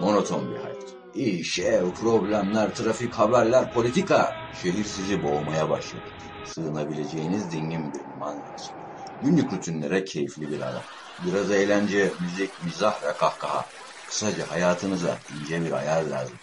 Monoton 0.00 0.50
bir 0.50 0.56
hayat. 0.56 1.01
İş, 1.14 1.58
ev, 1.58 1.92
problemler, 1.92 2.74
trafik, 2.74 3.14
haberler, 3.14 3.70
politika. 3.72 4.32
Şehir 4.52 4.84
sizi 4.84 5.22
boğmaya 5.22 5.70
başladı. 5.70 6.10
Sığınabileceğiniz 6.44 7.52
dingin 7.52 7.92
bir 7.92 8.20
lazım. 8.20 8.74
Günlük 9.20 9.52
rutinlere 9.52 10.04
keyifli 10.04 10.50
bir 10.50 10.60
ara. 10.60 10.82
Biraz 11.26 11.50
eğlence, 11.50 12.12
müzik, 12.20 12.64
mizah 12.64 13.02
ve 13.02 13.12
kahkaha. 13.12 13.66
Kısaca 14.08 14.50
hayatınıza 14.50 15.18
ince 15.40 15.64
bir 15.64 15.72
ayar 15.72 16.02
lazım. 16.02 16.38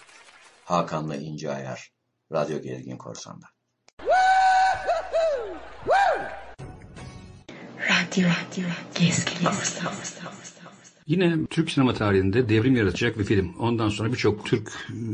Hakan'la 0.64 1.16
ince 1.16 1.52
ayar. 1.52 1.90
Radyo 2.32 2.62
Gezgin 2.62 2.96
Korsan'da. 2.96 3.46
Radyo, 7.78 8.28
radyo, 8.28 8.68
gezgin 8.94 9.44
korsan. 9.44 9.92
Yine 11.10 11.46
Türk 11.50 11.70
sinema 11.70 11.94
tarihinde 11.94 12.48
devrim 12.48 12.76
yaratacak 12.76 13.18
bir 13.18 13.24
film. 13.24 13.54
Ondan 13.58 13.88
sonra 13.88 14.12
birçok 14.12 14.46
Türk 14.46 14.68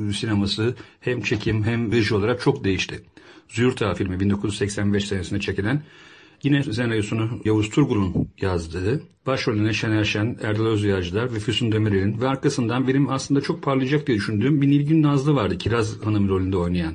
e, 0.08 0.12
sineması 0.12 0.74
hem 1.00 1.22
çekim 1.22 1.64
hem 1.64 1.92
reji 1.92 2.14
olarak 2.14 2.40
çok 2.40 2.64
değişti. 2.64 3.02
Züğürt 3.48 3.82
Ağa 3.82 3.94
filmi 3.94 4.20
1985 4.20 5.08
senesinde 5.08 5.40
çekilen 5.40 5.82
yine 6.42 6.62
senaryosunu 6.62 7.40
Yavuz 7.44 7.70
Turgul'un 7.70 8.28
yazdığı, 8.40 9.02
başrolüne 9.26 9.72
Şener 9.72 10.04
Şen, 10.04 10.36
Erdal 10.42 10.66
Özyağcılar 10.66 11.34
ve 11.34 11.38
Füsun 11.38 11.72
Demirel'in 11.72 12.20
ve 12.20 12.28
arkasından 12.28 12.88
benim 12.88 13.10
aslında 13.10 13.40
çok 13.40 13.62
parlayacak 13.62 14.06
diye 14.06 14.18
düşündüğüm 14.18 14.62
bir 14.62 14.68
Nilgün 14.68 15.02
Nazlı 15.02 15.34
vardı 15.34 15.58
Kiraz 15.58 16.00
Hanım 16.04 16.28
rolünde 16.28 16.56
oynayan. 16.56 16.94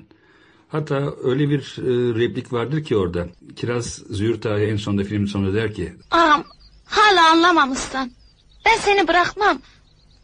Hatta 0.68 1.14
öyle 1.24 1.50
bir 1.50 1.76
e, 1.78 2.20
replik 2.20 2.54
vardır 2.54 2.84
ki 2.84 2.98
orada. 2.98 3.28
Kiraz 3.56 4.04
Züğürt 4.10 4.46
en 4.46 4.76
sonunda 4.76 5.04
filmin 5.04 5.26
sonunda 5.26 5.54
der 5.54 5.74
ki 5.74 5.94
Ağam 6.12 6.44
hala 6.86 7.32
anlamamışsın. 7.32 8.21
Ben 8.66 8.78
seni 8.78 9.08
bırakmam. 9.08 9.62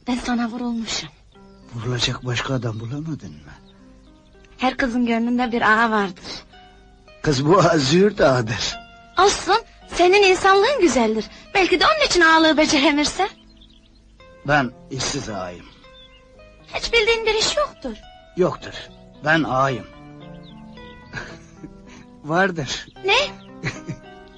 Ben 0.08 0.15
sana 0.15 0.47
vurulmuşum. 0.50 1.10
Vurulacak 1.76 2.26
başka 2.26 2.54
adam 2.54 2.80
bulamadın 2.80 3.32
mı? 3.32 3.52
Her 4.58 4.78
kızın 4.78 5.06
gönlünde 5.06 5.52
bir 5.52 5.62
ağa 5.62 5.91
vardır. 5.91 6.23
Kız 7.21 7.45
bu 7.45 7.60
azür 7.60 8.17
dağıdır. 8.17 8.76
Olsun 9.19 9.62
senin 9.88 10.23
insanlığın 10.23 10.82
güzeldir. 10.82 11.26
Belki 11.54 11.80
de 11.80 11.86
onun 11.86 12.06
için 12.08 12.21
ağalığı 12.21 12.58
beceremirsen. 12.58 13.30
Ben 14.47 14.71
işsiz 14.91 15.30
ağayım. 15.30 15.65
Hiç 16.76 16.93
bildiğin 16.93 17.26
bir 17.26 17.34
iş 17.34 17.58
yoktur. 17.58 17.97
Yoktur. 18.38 18.73
Ben 19.26 19.43
ağayım. 19.43 19.88
Vardır. 22.23 22.88
Ne? 23.06 23.17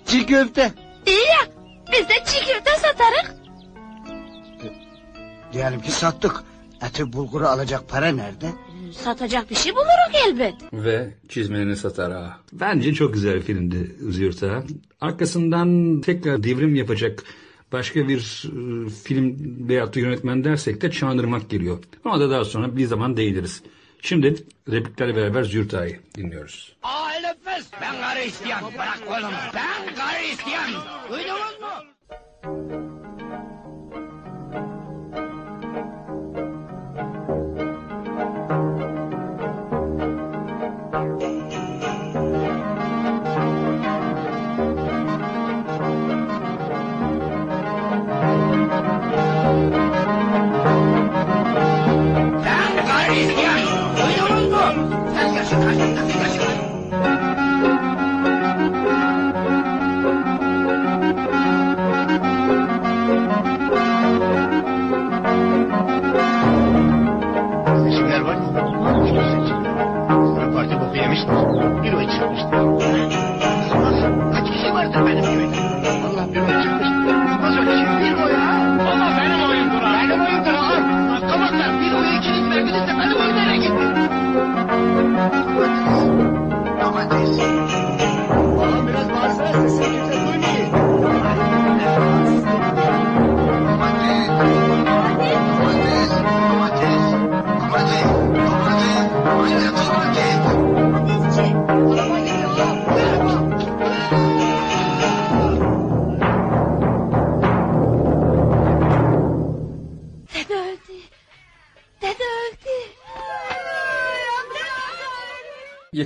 Çiğ 0.06 0.26
köfte. 0.26 0.74
İyi 1.06 1.20
ya 1.28 1.48
biz 1.92 2.10
de 2.10 2.14
çiğ 2.26 2.46
köfte 2.46 2.72
satarız. 2.76 3.39
Diyelim 5.60 5.82
ki 5.82 5.92
sattık. 5.92 6.44
Eti 6.82 7.14
bulguru 7.14 7.48
alacak 7.48 7.90
para 7.90 8.08
nerede? 8.08 8.50
Satacak 8.92 9.50
bir 9.50 9.56
şey 9.56 9.72
buluruz 9.76 10.22
elbet. 10.28 10.54
ve 10.74 11.14
çizmelerini 11.30 11.76
satar 11.76 12.12
ha. 12.12 12.38
Bence 12.54 12.94
çok 12.94 13.14
güzel 13.14 13.36
bir 13.36 13.42
filmdi 13.42 13.96
Züğürt 14.10 14.44
Ağa. 14.44 14.64
Arkasından 15.02 16.02
tekrar 16.02 16.44
devrim 16.44 16.76
yapacak 16.76 17.24
başka 17.72 18.08
bir 18.08 18.44
e, 18.46 18.90
film 18.90 19.36
veyahut 19.70 19.96
da 19.96 20.00
yönetmen 20.00 20.44
dersek 20.44 20.82
de 20.82 20.92
Çağınırmak 20.92 21.50
geliyor. 21.50 21.80
Ama 22.06 22.20
da 22.20 22.30
daha 22.30 22.46
sonra 22.46 22.78
bir 22.78 22.86
zaman 22.86 23.18
değiniriz. 23.18 23.64
Şimdi 24.02 24.36
repliklerle 24.72 25.16
beraber 25.16 25.44
Züğürt 25.44 25.74
Ağa'yı 25.74 26.00
dinliyoruz. 26.16 26.76
Aa 26.84 27.10
nefes. 27.12 27.68
Ben 27.82 28.02
karı 28.02 28.24
isteyen. 28.24 28.64
Bırak 28.74 29.00
oğlum. 29.08 29.34
Ben 29.56 29.96
karı 29.96 30.24
isteyen. 30.26 30.70
Duydunuz 31.10 31.60
mu? 31.62 32.89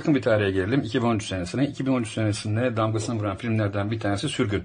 Yakın 0.04 0.14
bir 0.14 0.22
tarihe 0.22 0.50
gelelim. 0.50 0.80
2013 0.80 1.26
senesine. 1.26 1.66
2013 1.66 2.08
senesinde 2.08 2.76
damgasını 2.76 3.18
vuran 3.20 3.36
filmlerden 3.36 3.90
bir 3.90 4.00
tanesi 4.00 4.28
Sürgün. 4.28 4.62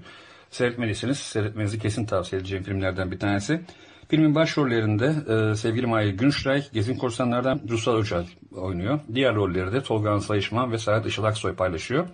Seyretmelisiniz. 0.50 1.18
Seyretmenizi 1.18 1.78
kesin 1.78 2.06
tavsiye 2.06 2.40
edeceğim 2.40 2.64
filmlerden 2.64 3.10
bir 3.10 3.18
tanesi. 3.18 3.60
Filmin 4.08 4.34
başrollerinde 4.34 5.14
e, 5.28 5.54
sevgili 5.54 5.86
Mahir 5.86 6.08
Günşray, 6.08 6.64
Gezin 6.72 6.96
Korsanlar'dan 6.96 7.60
Rusal 7.68 7.96
Öcal 7.96 8.24
oynuyor. 8.52 9.00
Diğer 9.14 9.34
rolleri 9.34 9.72
de 9.72 9.82
Tolga 9.82 10.20
Sayışman 10.20 10.72
ve 10.72 10.78
Serhat 10.78 11.06
Işıl 11.06 11.24
Aksoy 11.24 11.54
paylaşıyor. 11.54 12.06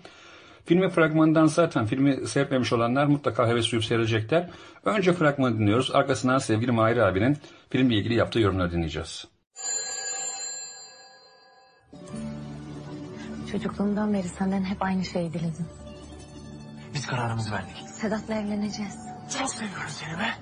Filmin 0.64 0.88
fragmanından 0.88 1.46
zaten 1.46 1.86
filmi 1.86 2.26
seyretmemiş 2.26 2.72
olanlar 2.72 3.06
mutlaka 3.06 3.48
heves 3.48 3.72
duyup 3.72 3.84
seyredecekler. 3.84 4.50
Önce 4.84 5.12
fragmanı 5.12 5.58
dinliyoruz. 5.58 5.90
Arkasından 5.94 6.38
sevgili 6.38 6.72
Mahir 6.72 6.96
abinin 6.96 7.36
filmle 7.70 7.94
ilgili 7.94 8.14
yaptığı 8.14 8.40
yorumları 8.40 8.72
dinleyeceğiz. 8.72 9.35
Çocukluğumdan 13.56 14.14
beri 14.14 14.28
senden 14.28 14.64
hep 14.64 14.82
aynı 14.82 15.04
şeyi 15.04 15.32
diledim. 15.32 15.66
Biz 16.94 17.06
kararımızı 17.06 17.52
verdik. 17.52 17.76
Sedat'la 17.88 18.34
evleneceğiz. 18.34 18.96
Çok 19.38 19.50
seviyorum 19.50 19.88
seni 19.88 20.18
be. 20.18 20.34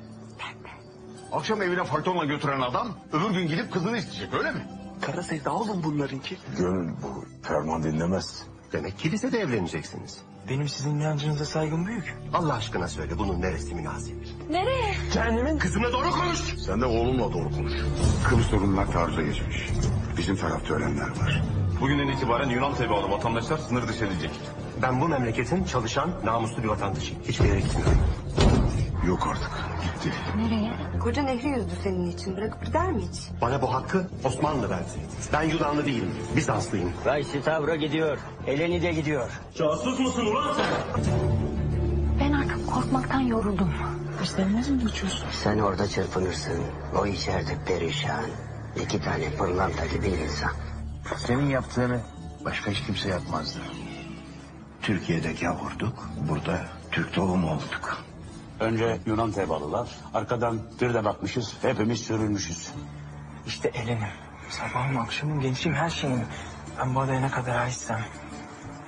Akşam 1.32 1.62
evine 1.62 1.84
faytonla 1.84 2.24
götüren 2.24 2.60
adam 2.60 2.88
öbür 3.12 3.30
gün 3.30 3.48
gidip 3.48 3.72
kızını 3.72 3.98
isteyecek 3.98 4.34
öyle 4.34 4.50
mi? 4.52 4.66
Kara 5.00 5.22
sevda 5.22 5.52
oğlum 5.52 5.82
bunlarınki. 5.84 6.36
Gönül 6.58 6.92
bu 7.02 7.24
ferman 7.42 7.82
dinlemez. 7.82 8.42
Demek 8.72 8.98
kilisede 8.98 9.38
evleneceksiniz. 9.38 10.18
Benim 10.48 10.68
sizin 10.68 10.94
inancınıza 11.00 11.44
saygım 11.44 11.86
büyük. 11.86 12.14
Allah 12.34 12.54
aşkına 12.54 12.88
söyle 12.88 13.18
bunun 13.18 13.40
neresi 13.40 13.74
münasip? 13.74 14.16
Nereye? 14.50 14.94
Cehennemin 15.12 15.58
kızımla 15.58 15.92
doğru 15.92 16.10
konuş. 16.10 16.38
Sen 16.66 16.80
de 16.80 16.84
oğlunla 16.84 17.32
doğru 17.32 17.50
konuş. 17.50 17.72
Kıbrıs 18.28 18.46
sorunlar 18.46 18.92
taarruza 18.92 19.22
geçmiş. 19.22 19.68
Bizim 20.18 20.36
tarafta 20.36 20.74
ölenler 20.74 21.08
var. 21.08 21.42
Bugünden 21.84 22.08
itibaren 22.08 22.48
Yunan 22.48 22.74
tebalı 22.74 23.10
vatandaşlar 23.10 23.58
sınır 23.58 23.88
dışı 23.88 24.04
edilecek. 24.04 24.30
Ben 24.82 25.00
bu 25.00 25.08
memleketin 25.08 25.64
çalışan, 25.64 26.10
namuslu 26.24 26.62
bir 26.62 26.68
vatandaşıyım. 26.68 27.22
Hiçbir 27.28 27.44
yere 27.44 27.60
gitmiyorum. 27.60 27.98
Yok 29.06 29.28
artık. 29.30 29.50
Gitti. 29.82 30.12
Nereye? 30.36 30.72
Koca 31.00 31.22
nehri 31.22 31.48
yüzdü 31.48 31.72
senin 31.82 32.10
için. 32.10 32.36
Bırakıp 32.36 32.66
gider 32.66 32.92
mi 32.92 33.02
hiç? 33.02 33.20
Bana 33.40 33.62
bu 33.62 33.74
hakkı 33.74 34.08
Osmanlı 34.24 34.70
verdi. 34.70 34.84
Ben 35.32 35.42
Yunanlı 35.42 35.86
değilim. 35.86 36.10
Bizanslıyım. 36.36 36.92
Vay 37.06 37.24
Stavro 37.24 37.76
gidiyor. 37.76 38.18
Eleni 38.46 38.82
de 38.82 38.92
gidiyor. 38.92 39.30
Casus 39.54 39.98
musun 40.00 40.26
ulan 40.26 40.54
sen? 40.54 41.02
Ben 42.20 42.32
artık 42.32 42.66
korkmaktan 42.66 43.20
yoruldum. 43.20 43.72
Peşlerine 44.18 44.60
mi 44.60 44.78
geçiyorsun? 44.84 45.26
Sen 45.30 45.58
orada 45.58 45.88
çırpınırsın. 45.88 46.62
O 47.00 47.06
içeride 47.06 47.56
perişan. 47.66 48.24
İki 48.84 49.00
tane 49.00 49.30
pırlanta 49.30 49.86
gibi 49.86 50.08
insan. 50.08 50.50
Senin 51.26 51.48
yaptığını 51.50 52.00
başka 52.44 52.70
hiç 52.70 52.82
kimse 52.86 53.08
yapmazdı. 53.08 53.58
Türkiye'de 54.82 55.32
gavurduk, 55.32 56.08
burada 56.28 56.60
Türk 56.90 57.16
doğumu 57.16 57.50
olduk. 57.50 58.04
Önce 58.60 58.98
Yunan 59.06 59.32
tebalılar, 59.32 59.88
arkadan 60.14 60.58
bir 60.80 60.94
de 60.94 61.04
bakmışız, 61.04 61.54
hepimiz 61.62 62.00
sürülmüşüz. 62.00 62.70
İşte 63.46 63.68
Elen'im. 63.68 64.08
Sabahım, 64.48 64.98
akşamım, 64.98 65.40
gençliğim, 65.40 65.78
her 65.78 65.90
şeyim. 65.90 66.24
Ben 66.78 66.94
bu 66.94 67.00
adaya 67.00 67.20
ne 67.20 67.30
kadar 67.30 67.56
aitsem... 67.56 68.04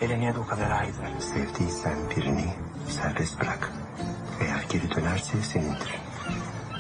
Elen'e 0.00 0.34
de 0.34 0.38
o 0.38 0.46
kadar 0.46 0.70
aitim. 0.70 1.20
Sevdiysen 1.20 1.96
birini 2.16 2.54
serbest 2.88 3.40
bırak. 3.40 3.72
Eğer 4.40 4.64
geri 4.70 4.94
dönerse 4.94 5.42
senindir. 5.42 5.94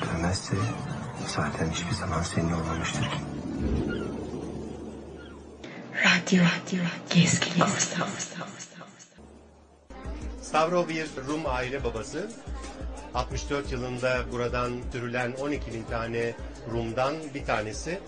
Dönmezse 0.02 0.56
zaten 1.26 1.70
hiçbir 1.70 1.94
zaman 1.94 2.22
senin 2.22 2.52
olmamıştır 2.52 3.10
radyo, 6.32 6.82
gezgin 7.14 7.60
korsan. 7.60 8.08
Stavro 10.42 10.88
bir 10.88 11.06
Rum 11.28 11.42
aile 11.46 11.84
babası. 11.84 12.30
64 13.14 13.72
yılında 13.72 14.32
buradan 14.32 14.72
sürülen 14.92 15.32
12 15.32 15.72
bin 15.72 15.82
tane 15.82 16.34
Rum'dan 16.72 17.14
bir 17.34 17.44
tanesi. 17.44 17.98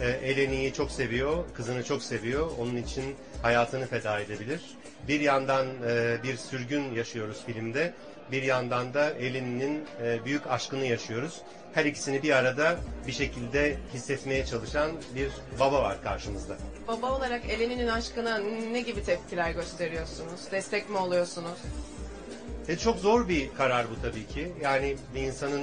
Ee, 0.00 0.08
Eleni'yi 0.08 0.72
çok 0.72 0.90
seviyor, 0.90 1.44
kızını 1.54 1.84
çok 1.84 2.02
seviyor. 2.02 2.50
Onun 2.58 2.76
için 2.76 3.04
hayatını 3.42 3.86
feda 3.86 4.20
edebilir. 4.20 4.60
Bir 5.08 5.20
yandan 5.20 5.66
e, 5.88 6.16
bir 6.22 6.36
sürgün 6.36 6.94
yaşıyoruz 6.94 7.42
filmde. 7.46 7.94
Bir 8.32 8.42
yandan 8.42 8.94
da 8.94 9.10
Eleni'nin 9.10 9.84
e, 10.02 10.24
büyük 10.24 10.46
aşkını 10.46 10.84
yaşıyoruz. 10.84 11.40
Her 11.74 11.84
ikisini 11.84 12.22
bir 12.22 12.30
arada 12.30 12.76
bir 13.06 13.12
şekilde 13.12 13.76
hissetmeye 13.94 14.46
çalışan 14.46 14.90
bir 15.14 15.30
baba 15.60 15.82
var 15.82 16.02
karşımızda. 16.02 16.56
Baba 16.88 17.12
olarak 17.12 17.42
Eleni'nin 17.48 17.86
aşkına 17.88 18.38
ne 18.72 18.80
gibi 18.80 19.02
tepkiler 19.04 19.50
gösteriyorsunuz? 19.50 20.40
Destek 20.52 20.90
mi 20.90 20.96
oluyorsunuz? 20.98 21.58
E 22.68 22.76
çok 22.76 22.98
zor 22.98 23.28
bir 23.28 23.54
karar 23.54 23.86
bu 23.90 24.02
tabii 24.02 24.26
ki. 24.26 24.52
Yani 24.62 24.96
bir 25.14 25.22
insanın 25.22 25.62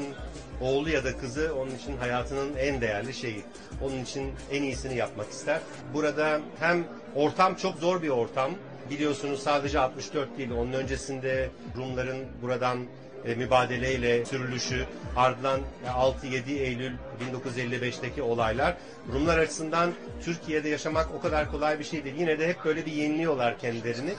oğlu 0.61 0.89
ya 0.89 1.03
da 1.03 1.17
kızı 1.17 1.55
onun 1.55 1.76
için 1.76 1.97
hayatının 1.97 2.55
en 2.55 2.82
değerli 2.82 3.13
şeyi. 3.13 3.41
Onun 3.82 4.03
için 4.03 4.32
en 4.51 4.63
iyisini 4.63 4.95
yapmak 4.95 5.30
ister. 5.30 5.59
Burada 5.93 6.41
hem 6.59 6.88
ortam 7.15 7.55
çok 7.55 7.76
zor 7.76 8.01
bir 8.01 8.09
ortam. 8.09 8.51
Biliyorsunuz 8.89 9.43
sadece 9.43 9.80
64 9.80 10.38
değil, 10.38 10.51
onun 10.51 10.74
öncesinde 10.74 11.49
Rumların 11.78 12.17
buradan 12.41 12.78
e, 13.26 13.36
mübadeleyle 13.36 14.26
sürülüşü, 14.26 14.86
ardından 15.15 15.61
6-7 15.88 16.51
Eylül 16.51 16.91
1955'teki 17.32 18.21
olaylar. 18.21 18.78
Rumlar 19.13 19.38
açısından 19.38 19.91
Türkiye'de 20.24 20.69
yaşamak 20.69 21.07
o 21.17 21.21
kadar 21.21 21.51
kolay 21.51 21.80
bir 21.80 21.84
şey 21.84 22.03
değil. 22.03 22.15
Yine 22.19 22.39
de 22.39 22.47
hep 22.47 22.65
böyle 22.65 22.86
bir 22.86 22.91
yeniliyorlar 22.91 23.59
kendilerini. 23.59 24.13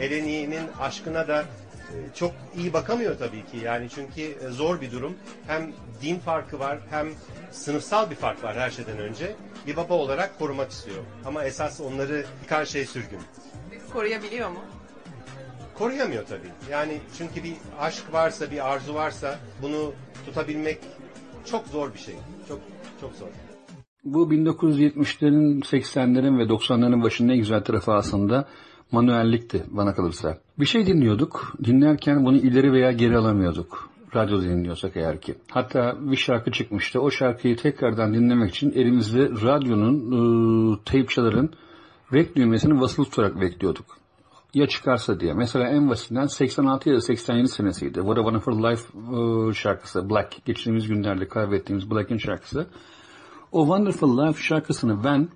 Eleni'nin 0.00 0.68
aşkına 0.80 1.28
da 1.28 1.44
e, 1.92 1.96
çok 2.14 2.32
iyi 2.56 2.72
bakamıyor 2.72 3.18
tabii 3.18 3.46
ki. 3.46 3.56
Yani 3.64 3.88
çünkü 3.94 4.22
e, 4.22 4.48
zor 4.50 4.80
bir 4.80 4.92
durum. 4.92 5.14
Hem 5.46 5.72
din 6.02 6.18
farkı 6.18 6.58
var 6.58 6.78
hem 6.90 7.08
sınıfsal 7.50 8.10
bir 8.10 8.16
fark 8.16 8.44
var 8.44 8.56
her 8.56 8.70
şeyden 8.70 8.98
önce. 8.98 9.34
Bir 9.66 9.76
baba 9.76 9.94
olarak 9.94 10.38
korumak 10.38 10.70
istiyor. 10.70 10.98
Ama 11.24 11.44
esas 11.44 11.80
onları 11.80 12.24
yıkan 12.42 12.64
şey 12.64 12.86
sürgün. 12.86 13.20
Koruyabiliyor 13.92 14.50
mu? 14.50 14.58
Koruyamıyor 15.82 16.24
tabii. 16.26 16.70
Yani 16.70 17.00
çünkü 17.18 17.44
bir 17.44 17.54
aşk 17.80 18.12
varsa, 18.12 18.50
bir 18.50 18.72
arzu 18.72 18.94
varsa 18.94 19.38
bunu 19.62 19.92
tutabilmek 20.26 20.78
çok 21.44 21.66
zor 21.66 21.94
bir 21.94 21.98
şey. 21.98 22.14
Çok 22.48 22.60
çok 23.00 23.14
zor. 23.14 23.26
Bu 24.04 24.32
1970'lerin, 24.32 25.60
80'lerin 25.60 26.38
ve 26.38 26.42
90'ların 26.42 27.02
başında 27.02 27.32
en 27.32 27.38
güzel 27.38 27.64
tarafı 27.64 27.92
aslında 27.92 28.48
manuellikti 28.92 29.64
bana 29.70 29.94
kalırsa. 29.94 30.38
Bir 30.58 30.66
şey 30.66 30.86
dinliyorduk. 30.86 31.52
Dinlerken 31.64 32.24
bunu 32.24 32.36
ileri 32.36 32.72
veya 32.72 32.92
geri 32.92 33.16
alamıyorduk. 33.16 33.90
Radyoda 34.14 34.42
dinliyorsak 34.42 34.96
eğer 34.96 35.20
ki. 35.20 35.34
Hatta 35.50 35.96
bir 36.00 36.16
şarkı 36.16 36.50
çıkmıştı. 36.50 37.00
O 37.00 37.10
şarkıyı 37.10 37.56
tekrardan 37.56 38.14
dinlemek 38.14 38.50
için 38.50 38.72
elimizde 38.72 39.28
radyonun, 39.28 40.12
ıı, 40.12 40.78
teypçaların 40.84 41.50
rek 42.12 42.36
düğmesini 42.36 42.80
basılı 42.80 43.04
tutarak 43.04 43.40
bekliyorduk. 43.40 44.01
Ya 44.54 44.66
çıkarsa 44.66 45.20
diye. 45.20 45.34
Mesela 45.34 45.68
en 45.68 45.90
basitinden 45.90 46.26
86 46.26 46.88
ya 46.88 46.96
da 46.96 47.00
87 47.00 47.48
senesiydi. 47.48 47.94
What 47.94 48.18
a 48.18 48.22
Wonderful 48.22 48.64
Life 48.64 48.98
ıı, 49.12 49.54
şarkısı. 49.54 50.10
Black. 50.10 50.44
Geçtiğimiz 50.44 50.88
günlerde 50.88 51.28
kaybettiğimiz 51.28 51.90
Black'in 51.90 52.16
şarkısı. 52.16 52.66
O 53.52 53.62
Wonderful 53.64 54.18
Life 54.18 54.42
şarkısını 54.42 55.04
ben 55.04 55.28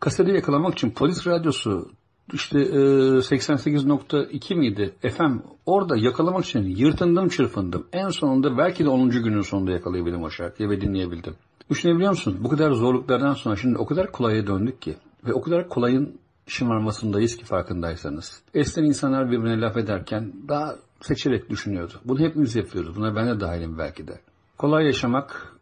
kaseti 0.00 0.30
yakalamak 0.30 0.72
için 0.72 0.90
polis 0.90 1.26
radyosu 1.26 1.90
işte 2.32 2.60
e, 2.60 2.72
88.2 3.18 4.54
miydi 4.54 4.94
FM 5.00 5.38
orada 5.66 5.96
yakalamak 5.96 6.44
için 6.44 6.62
yırtındım 6.62 7.28
çırpındım. 7.28 7.86
En 7.92 8.08
sonunda 8.08 8.58
belki 8.58 8.84
de 8.84 8.88
10. 8.88 9.10
günün 9.10 9.40
sonunda 9.40 9.70
yakalayabildim 9.70 10.22
o 10.22 10.30
şarkıyı 10.30 10.70
ve 10.70 10.80
dinleyebildim. 10.80 11.34
Düşünebiliyor 11.70 12.10
musun? 12.10 12.38
Bu 12.40 12.48
kadar 12.48 12.72
zorluklardan 12.72 13.34
sonra 13.34 13.56
şimdi 13.56 13.78
o 13.78 13.86
kadar 13.86 14.12
kolaya 14.12 14.46
döndük 14.46 14.82
ki 14.82 14.96
ve 15.26 15.32
o 15.32 15.40
kadar 15.40 15.68
kolayın 15.68 16.20
şımarmasındayız 16.46 17.36
ki 17.36 17.44
farkındaysanız. 17.44 18.42
Eskiden 18.54 18.86
insanlar 18.86 19.30
birbirine 19.30 19.60
laf 19.60 19.76
ederken 19.76 20.32
daha 20.48 20.76
seçerek 21.00 21.50
düşünüyordu. 21.50 21.94
Bunu 22.04 22.20
hepimiz 22.20 22.56
yapıyoruz. 22.56 22.96
Buna 22.96 23.16
ben 23.16 23.28
de 23.28 23.40
dahilim 23.40 23.78
belki 23.78 24.08
de. 24.08 24.20
Kolay 24.58 24.86
yaşamak 24.86 25.56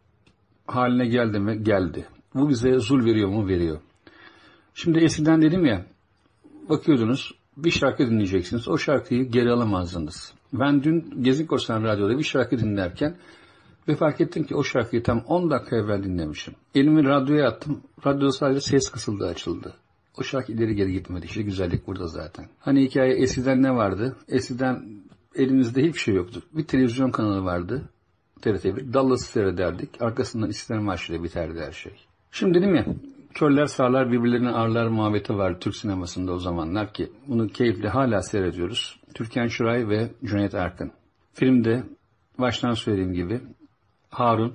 haline 0.67 1.07
geldi 1.07 1.39
mi? 1.39 1.63
Geldi. 1.63 2.07
Bu 2.35 2.49
bize 2.49 2.79
zul 2.79 3.05
veriyor 3.05 3.29
mu? 3.29 3.47
Veriyor. 3.47 3.79
Şimdi 4.73 4.99
eskiden 4.99 5.41
dedim 5.41 5.65
ya 5.65 5.85
bakıyordunuz 6.69 7.31
bir 7.57 7.71
şarkı 7.71 8.07
dinleyeceksiniz. 8.07 8.67
O 8.67 8.77
şarkıyı 8.77 9.23
geri 9.23 9.51
alamazdınız. 9.51 10.33
Ben 10.53 10.83
dün 10.83 11.23
Gezi 11.23 11.47
Korsan 11.47 11.83
Radyo'da 11.83 12.17
bir 12.17 12.23
şarkı 12.23 12.59
dinlerken 12.59 13.17
ve 13.87 13.95
fark 13.95 14.21
ettim 14.21 14.43
ki 14.43 14.55
o 14.55 14.63
şarkıyı 14.63 15.03
tam 15.03 15.19
10 15.19 15.51
dakika 15.51 15.75
evvel 15.75 16.03
dinlemişim. 16.03 16.53
Elimi 16.75 17.03
radyoya 17.03 17.47
attım. 17.47 17.81
Radyoda 18.05 18.31
sadece 18.31 18.61
ses 18.61 18.89
kısıldı 18.89 19.27
açıldı. 19.27 19.73
O 20.19 20.23
şarkı 20.23 20.51
ileri 20.51 20.75
geri 20.75 20.91
gitmedi. 20.93 21.25
İşte 21.25 21.41
güzellik 21.41 21.87
burada 21.87 22.07
zaten. 22.07 22.45
Hani 22.59 22.83
hikaye 22.83 23.13
eskiden 23.13 23.63
ne 23.63 23.75
vardı? 23.75 24.17
Eskiden 24.27 24.85
elimizde 25.35 25.81
hiçbir 25.81 25.99
şey 25.99 26.15
yoktu. 26.15 26.41
Bir 26.53 26.63
televizyon 26.63 27.11
kanalı 27.11 27.43
vardı. 27.43 27.89
TRT1. 28.41 28.93
Dallas'ı 28.93 29.31
seyrederdik. 29.31 30.01
Arkasından 30.01 30.49
İstiklal 30.49 30.81
Marşı'yla 30.81 31.23
biterdi 31.23 31.59
her 31.59 31.71
şey. 31.71 31.93
Şimdi 32.31 32.59
dedim 32.59 32.75
ya 32.75 32.85
körler 33.33 33.65
sağlar 33.65 34.11
birbirlerini 34.11 34.49
ağırlar 34.49 34.87
muhabbeti 34.87 35.37
var 35.37 35.59
Türk 35.59 35.75
sinemasında 35.75 36.31
o 36.31 36.39
zamanlar 36.39 36.93
ki 36.93 37.11
bunu 37.27 37.47
keyifle 37.47 37.89
hala 37.89 38.21
seyrediyoruz. 38.21 38.99
Türkan 39.13 39.47
Şoray 39.47 39.89
ve 39.89 40.11
Cüneyt 40.25 40.55
Arkın. 40.55 40.91
Filmde 41.33 41.83
baştan 42.39 42.73
söylediğim 42.73 43.13
gibi 43.13 43.41
Harun 44.09 44.53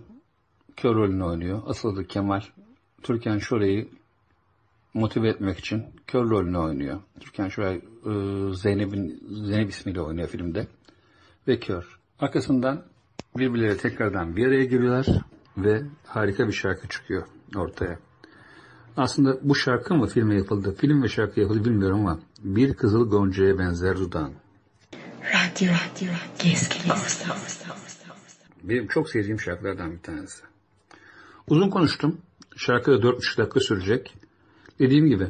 kör 0.76 0.94
rolünü 0.94 1.24
oynuyor. 1.24 1.62
Asıl 1.66 1.94
adı 1.94 2.07
Kemal. 2.07 2.40
Türkan 3.02 3.38
Şoray'ı 3.38 3.88
motive 4.97 5.28
etmek 5.28 5.59
için 5.59 5.84
kör 6.07 6.30
rolünü 6.30 6.59
oynuyor. 6.59 7.01
Türkan 7.20 7.49
Şoray 7.49 7.74
e, 7.76 7.80
Zeynep'in 8.55 9.22
Zeynep 9.44 9.70
ismiyle 9.70 10.01
oynuyor 10.01 10.28
filmde 10.28 10.66
ve 11.49 11.61
kör. 11.61 11.99
Arkasından 12.18 12.84
birbirleri 13.36 13.76
tekrardan 13.78 14.36
bir 14.36 14.47
araya 14.47 14.64
geliyorlar 14.64 15.07
ve 15.57 15.82
harika 16.07 16.47
bir 16.49 16.53
şarkı 16.53 16.88
çıkıyor 16.88 17.26
ortaya. 17.57 17.99
Aslında 18.97 19.38
bu 19.42 19.55
şarkı 19.55 19.94
mı 19.94 20.07
filme 20.07 20.36
yapıldı? 20.36 20.74
Film 20.74 21.03
ve 21.03 21.09
şarkı 21.09 21.40
yapıldı 21.40 21.64
bilmiyorum 21.64 22.01
ama 22.01 22.20
bir 22.44 22.74
kızıl 22.74 23.11
goncaya 23.11 23.59
benzer 23.59 23.97
dudağın. 23.97 24.32
Radyo, 25.22 25.68
radyo, 25.68 26.12
gezgin. 26.42 26.92
Benim 28.62 28.86
çok 28.86 29.11
sevdiğim 29.11 29.40
şarkılardan 29.40 29.92
bir 29.92 29.99
tanesi. 29.99 30.42
Uzun 31.49 31.70
konuştum. 31.70 32.20
Şarkı 32.57 32.92
da 32.92 32.97
4,5 32.97 33.38
dakika 33.38 33.61
sürecek. 33.61 34.14
Dediğim 34.79 35.07
gibi 35.07 35.27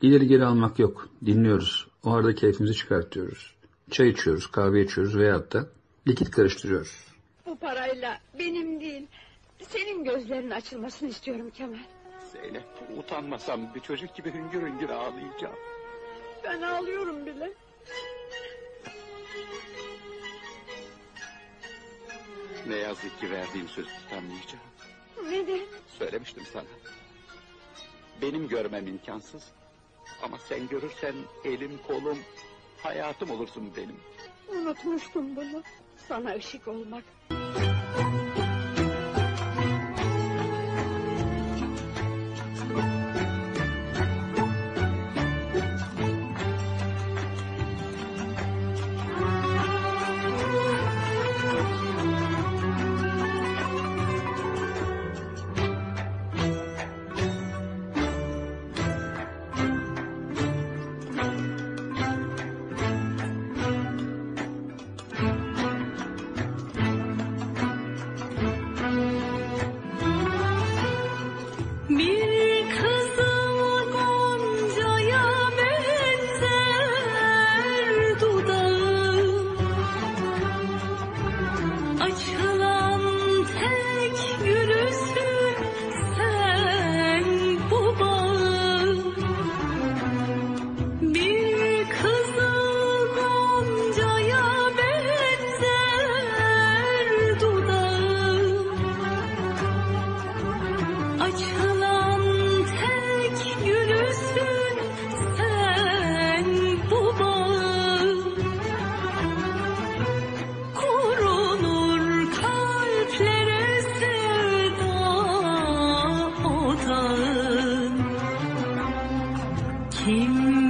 ileri 0.00 0.26
geri 0.26 0.44
almak 0.44 0.78
yok. 0.78 1.08
Dinliyoruz. 1.26 1.88
O 2.04 2.12
arada 2.12 2.34
keyfimizi 2.34 2.74
çıkartıyoruz. 2.74 3.54
Çay 3.90 4.08
içiyoruz, 4.08 4.46
kahve 4.46 4.82
içiyoruz 4.82 5.16
veyahut 5.16 5.52
da 5.52 5.66
likit 6.08 6.30
karıştırıyoruz. 6.30 7.06
Bu 7.46 7.58
parayla 7.58 8.18
benim 8.38 8.80
değil, 8.80 9.06
senin 9.68 10.04
gözlerinin 10.04 10.50
açılmasını 10.50 11.08
istiyorum 11.08 11.50
Kemal. 11.50 11.78
Zeynep 12.32 12.64
utanmasam 12.98 13.74
bir 13.74 13.80
çocuk 13.80 14.16
gibi 14.16 14.34
hüngür 14.34 14.62
hüngür 14.62 14.88
ağlayacağım. 14.88 15.56
Ben 16.44 16.62
ağlıyorum 16.62 17.26
bile. 17.26 17.52
Ne 22.66 22.76
yazık 22.76 23.20
ki 23.20 23.30
verdiğim 23.30 23.68
sözü 23.68 23.88
tutamayacağım. 23.88 24.64
Neden? 25.30 25.66
Söylemiştim 25.98 26.42
sana. 26.52 26.64
Benim 28.22 28.48
görmem 28.48 28.86
imkansız. 28.86 29.42
Ama 30.22 30.38
sen 30.48 30.68
görürsen 30.68 31.14
elim 31.44 31.78
kolum, 31.86 32.18
hayatım 32.82 33.30
olursun 33.30 33.72
benim. 33.76 33.96
Unutmuştum 34.48 35.36
bunu. 35.36 35.62
Sana 36.08 36.34
ışık 36.34 36.68
olmak. 36.68 37.04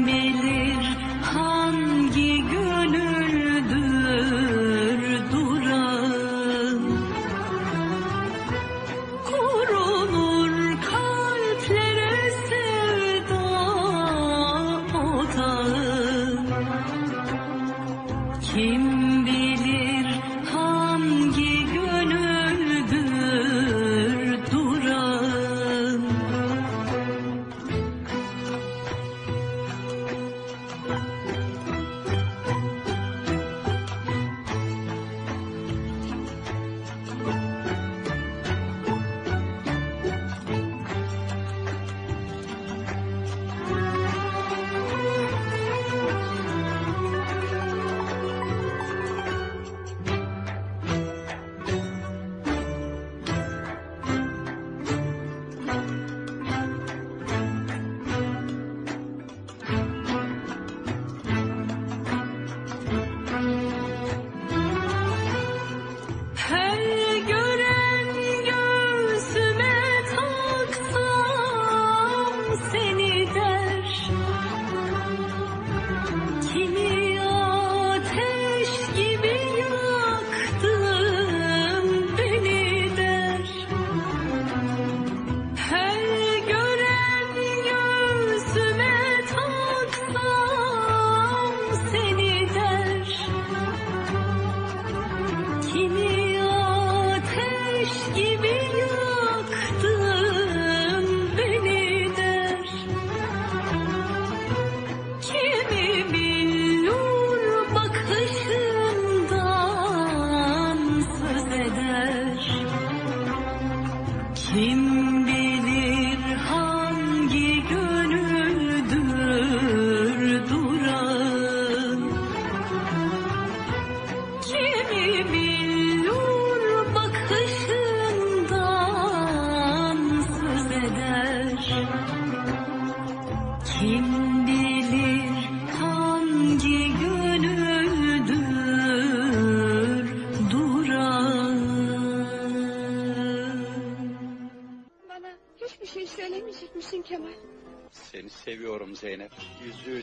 Bilir 0.07 0.85
hangi 1.23 1.62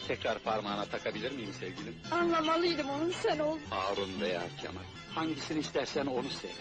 tekrar 0.10 0.40
parmağına 0.40 0.86
takabilir 0.86 1.32
miyim 1.32 1.54
sevgilim? 1.60 1.96
Anlamalıydım 2.12 2.90
onun 2.90 3.12
sen 3.12 3.40
ol. 3.40 3.58
Harun 3.70 4.22
veya 4.22 4.44
Kemal. 4.62 4.84
Hangisini 5.16 5.60
istersen 5.60 6.06
onu 6.06 6.30
söyle. 6.30 6.54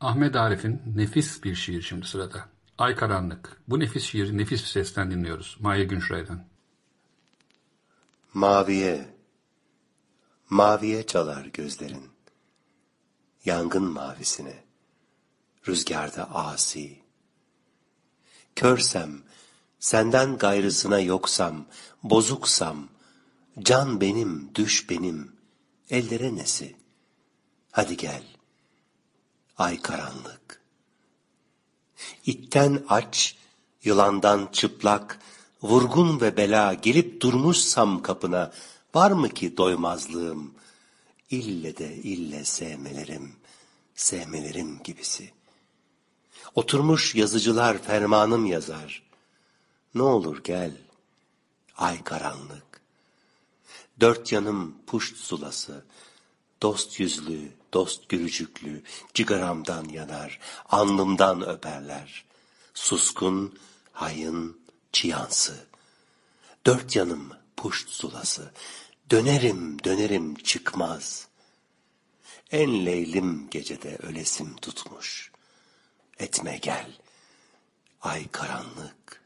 Ahmet 0.00 0.36
Arif'in 0.36 0.82
nefis 0.96 1.44
bir 1.44 1.54
şiir 1.54 1.82
şimdi 1.82 2.06
sırada. 2.06 2.48
Ay 2.78 2.94
Karanlık. 2.96 3.60
Bu 3.68 3.80
nefis 3.80 4.04
şiiri 4.04 4.38
nefis 4.38 4.62
bir 4.62 4.66
sesten 4.66 5.10
dinliyoruz. 5.10 5.56
Maya 5.60 5.84
Günşray'dan. 5.84 6.44
Maviye, 8.34 9.14
maviye 10.50 11.06
çalar 11.06 11.44
gözlerin. 11.44 12.10
Yangın 13.44 13.84
mavisine, 13.84 14.64
rüzgarda 15.68 16.34
asi. 16.34 17.02
Körsem, 18.56 19.22
senden 19.78 20.38
gayrısına 20.38 21.00
yoksam, 21.00 21.66
bozuksam, 22.04 22.88
can 23.58 24.00
benim, 24.00 24.50
düş 24.54 24.90
benim, 24.90 25.32
ellere 25.90 26.36
nesi? 26.36 26.76
Hadi 27.70 27.96
gel, 27.96 28.22
ay 29.58 29.82
karanlık. 29.82 30.60
İtten 32.26 32.84
aç, 32.88 33.36
yılandan 33.84 34.48
çıplak, 34.52 35.18
vurgun 35.62 36.20
ve 36.20 36.36
bela 36.36 36.74
gelip 36.74 37.20
durmuşsam 37.20 38.02
kapına, 38.02 38.52
var 38.94 39.10
mı 39.10 39.28
ki 39.28 39.56
doymazlığım, 39.56 40.54
ille 41.30 41.76
de 41.76 41.96
ille 41.96 42.44
sevmelerim, 42.44 43.32
sevmelerim 43.94 44.82
gibisi. 44.84 45.30
Oturmuş 46.54 47.14
yazıcılar 47.14 47.78
fermanım 47.78 48.46
yazar. 48.46 49.02
Ne 49.94 50.02
olur 50.02 50.44
gel, 50.44 50.72
ay 51.76 52.04
karanlık. 52.04 52.80
Dört 54.00 54.32
yanım 54.32 54.76
puşt 54.86 55.16
sulası, 55.16 55.84
dost 56.62 57.00
yüzlü, 57.00 57.52
dost 57.72 58.08
gülücüklü, 58.08 58.82
cigaramdan 59.14 59.84
yanar, 59.88 60.40
alnımdan 60.68 61.48
öperler. 61.48 62.24
Suskun, 62.74 63.58
hayın, 63.92 64.60
çıyansı. 64.92 65.66
Dört 66.66 66.96
yanım 66.96 67.32
puşt 67.56 67.88
sulası, 67.88 68.52
dönerim 69.10 69.84
dönerim 69.84 70.34
çıkmaz. 70.34 71.28
En 72.50 72.86
leylim 72.86 73.50
gecede 73.50 73.96
ölesim 73.96 74.56
tutmuş. 74.56 75.32
Etme 76.18 76.58
gel, 76.62 76.90
ay 78.02 78.28
karanlık. 78.30 79.23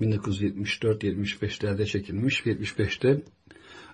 1974-75'lerde 0.00 1.86
çekilmiş, 1.86 2.40
75'te 2.40 3.22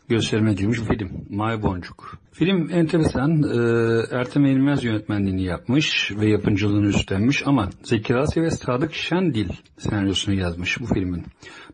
gösterime 0.09 0.55
girmiş 0.55 0.79
film. 0.79 1.27
Mavi 1.31 1.63
Boncuk. 1.63 2.19
Film 2.33 2.71
enteresan. 2.71 3.43
E, 3.43 4.17
Ertem 4.17 4.45
Eğilmez 4.45 4.85
yönetmenliğini 4.85 5.45
yapmış 5.45 6.13
ve 6.21 6.29
yapımcılığını 6.29 6.87
üstlenmiş 6.87 7.47
ama 7.47 7.71
Zeki 7.83 8.17
Asya 8.17 8.43
ve 8.43 8.51
Sadık 8.51 8.95
Şendil 8.95 9.49
senaryosunu 9.79 10.35
yazmış 10.35 10.81
bu 10.81 10.87
filmin. 10.87 11.25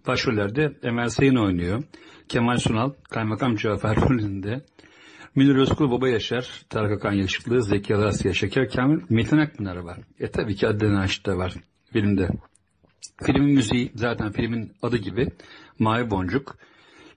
Başrollerde 0.06 0.72
Emel 0.82 1.08
Sayın 1.08 1.36
oynuyor. 1.36 1.82
Kemal 2.28 2.56
Sunal, 2.56 2.90
Kaymakam 3.10 3.56
Cafer 3.56 3.96
rolünde. 4.10 4.64
Münir 5.34 5.56
Özkul, 5.56 5.90
Baba 5.90 6.08
Yaşar, 6.08 6.62
Tarık 6.70 6.92
Akan 6.92 7.12
Yakışıklı, 7.12 7.62
Zeki 7.62 7.94
Alasya, 7.94 8.32
Şeker 8.32 8.68
Kamil, 8.70 9.00
Metin 9.08 9.38
Akpınar 9.38 9.76
var. 9.76 9.98
E 10.20 10.30
tabii 10.30 10.54
ki 10.54 10.68
Adnan 10.68 10.94
Aşit 10.94 11.26
de 11.26 11.36
var 11.36 11.54
filmde. 11.92 12.28
Filmin 13.22 13.54
müziği 13.54 13.92
zaten 13.94 14.32
filmin 14.32 14.72
adı 14.82 14.96
gibi 14.96 15.28
Mavi 15.78 16.10
Boncuk. 16.10 16.56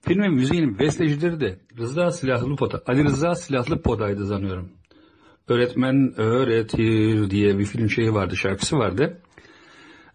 Filmin 0.00 0.32
müziğinin 0.34 0.78
bestecileri 0.78 1.40
de 1.40 1.58
Rıza 1.78 2.10
Silahlı 2.10 2.56
Poda, 2.56 2.82
Ali 2.86 3.04
Rıza 3.04 3.34
Silahlı 3.34 3.82
Poda'ydı 3.82 4.26
sanıyorum. 4.26 4.68
Öğretmen 5.48 6.14
öğretir 6.16 7.30
diye 7.30 7.58
bir 7.58 7.64
film 7.64 7.90
şeyi 7.90 8.14
vardı, 8.14 8.36
şarkısı 8.36 8.76
vardı. 8.76 9.20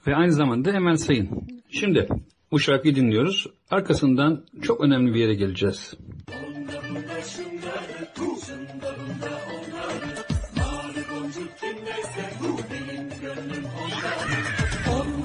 Ve 0.07 0.15
aynı 0.15 0.31
zamanda 0.31 0.71
Emel 0.71 0.95
Sayın. 0.95 1.47
Şimdi 1.69 2.07
bu 2.51 2.59
şarkıyı 2.59 2.95
dinliyoruz. 2.95 3.47
Arkasından 3.71 4.45
çok 4.61 4.81
önemli 4.81 5.13
bir 5.13 5.19
yere 5.19 5.34
geleceğiz. 5.34 5.93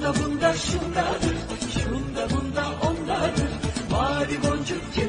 Bunda 0.09 0.53
şundadır, 0.53 1.37
şunda 1.73 2.29
bunda 2.29 2.65
ondadır. 2.87 3.49
Mavi 3.91 4.43
boncuk 4.43 4.93
kimdeyse 4.93 5.08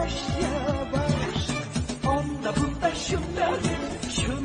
yavaş 0.00 0.14
yavaş. 0.42 1.48
Onda 2.06 2.54
bunda 2.56 2.94
şundadır, 2.94 4.10
şunda 4.10 4.39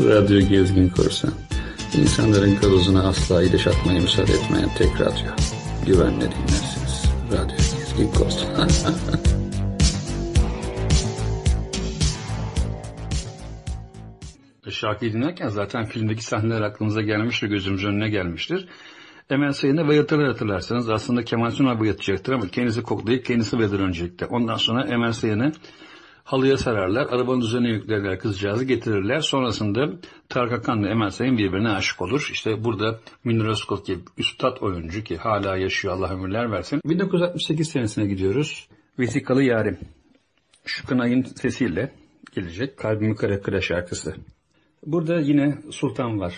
Radyo 0.00 0.48
Gezgin 0.48 0.88
Korsan. 0.88 1.30
İnsanların 1.98 2.60
gazozuna 2.60 3.08
asla 3.08 3.42
ilaç 3.42 3.66
atmaya 3.66 4.00
müsaade 4.00 4.32
etmeyen 4.32 4.68
tek 4.78 5.00
radyo. 5.00 5.32
Güvenle 5.86 6.20
dinlersiniz. 6.20 7.04
Radyo 7.32 7.56
Gezgin 7.56 8.12
Korsan. 8.12 8.68
Şarkıyı 14.70 15.12
dinlerken 15.12 15.48
zaten 15.48 15.84
filmdeki 15.84 16.24
sahneler 16.24 16.60
aklınıza 16.60 17.02
gelmiştir, 17.02 17.48
gözümüzün 17.48 17.88
önüne 17.88 18.08
gelmiştir. 18.08 18.68
Emel 19.30 19.52
Sayın'ı 19.52 19.88
bayatırlar 19.88 20.28
hatırlarsanız 20.28 20.90
aslında 20.90 21.24
Kemal 21.24 21.50
Sunal 21.50 21.80
bayatacaktır 21.80 22.32
ama 22.32 22.48
kendisi 22.48 22.82
koklayıp 22.82 23.24
kendisi 23.24 23.58
bayatır 23.58 23.80
öncelikle. 23.80 24.26
Ondan 24.26 24.56
sonra 24.56 24.84
Emel 24.84 25.12
Sayın'ı 25.12 25.52
halıya 26.28 26.56
sararlar, 26.56 27.06
arabanın 27.10 27.40
üzerine 27.40 27.70
yüklerler 27.70 28.18
kızcağızı 28.18 28.64
getirirler. 28.64 29.20
Sonrasında 29.20 29.90
Tarık 30.28 30.52
Akan'la 30.52 30.88
Emel 30.88 31.10
Sayın 31.10 31.38
birbirine 31.38 31.68
aşık 31.68 32.02
olur. 32.02 32.28
İşte 32.32 32.64
burada 32.64 33.00
Münir 33.24 33.44
Özkul 33.44 33.84
gibi 33.84 33.98
üstad 34.18 34.56
oyuncu 34.60 35.04
ki 35.04 35.16
hala 35.16 35.56
yaşıyor 35.56 35.94
Allah 35.94 36.14
ömürler 36.14 36.50
versin. 36.50 36.80
1968 36.84 37.68
senesine 37.68 38.06
gidiyoruz. 38.06 38.68
Vesikalı 38.98 39.42
Yarim. 39.42 39.78
Şükran 40.64 40.98
Ay'ın 40.98 41.22
sesiyle 41.22 41.92
gelecek 42.34 42.76
Kalbimi 42.76 43.16
Kara 43.16 43.40
Kıra 43.40 43.60
şarkısı. 43.60 44.14
Burada 44.86 45.20
yine 45.20 45.58
Sultan 45.70 46.20
var. 46.20 46.34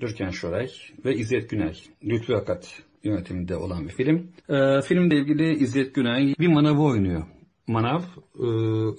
Türkan 0.00 0.30
Şoray 0.30 0.68
ve 1.04 1.14
İzzet 1.14 1.50
Günay. 1.50 1.74
Lütfü 2.04 2.34
Akat 2.34 2.82
yönetiminde 3.04 3.56
olan 3.56 3.88
bir 3.88 3.92
film. 3.92 4.28
Ee, 4.48 4.80
filmle 4.80 5.16
ilgili 5.16 5.54
İzzet 5.54 5.94
Günay 5.94 6.34
bir 6.38 6.48
manavı 6.48 6.82
oynuyor. 6.82 7.22
Manav 7.66 8.02
e, 8.38 8.46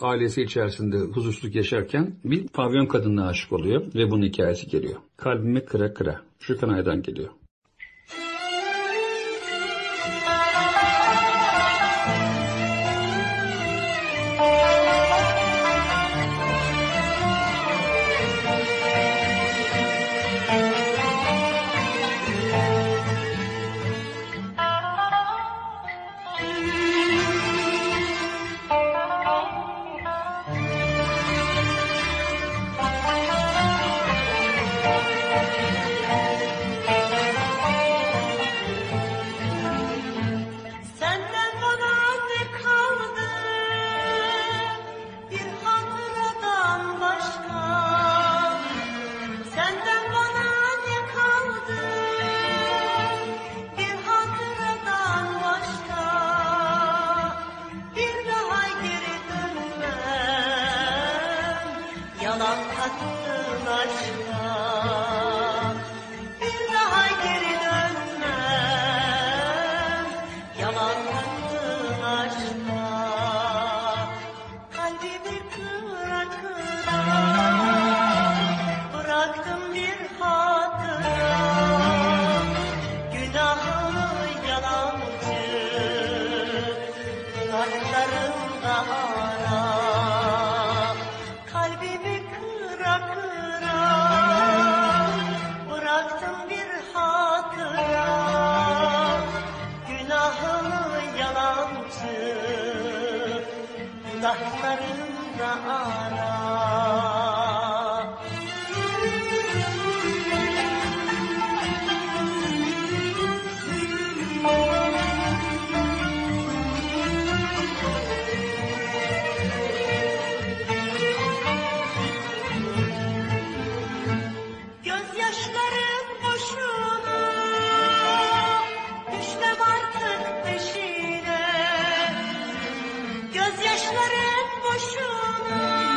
ailesi 0.02 0.42
içerisinde 0.42 0.98
huzursuzluk 0.98 1.56
yaşarken 1.56 2.16
bir 2.24 2.48
pavyon 2.48 2.86
kadınına 2.86 3.28
aşık 3.28 3.54
oluyor 3.54 3.82
ve 3.96 4.12
bunun 4.12 4.26
hikayesi 4.26 4.68
geliyor. 4.68 4.96
Kalbimi 5.18 5.66
kıra 5.66 5.94
kıra. 5.94 6.22
Şu 6.40 6.60
kanaydan 6.60 7.02
geliyor. 7.02 7.30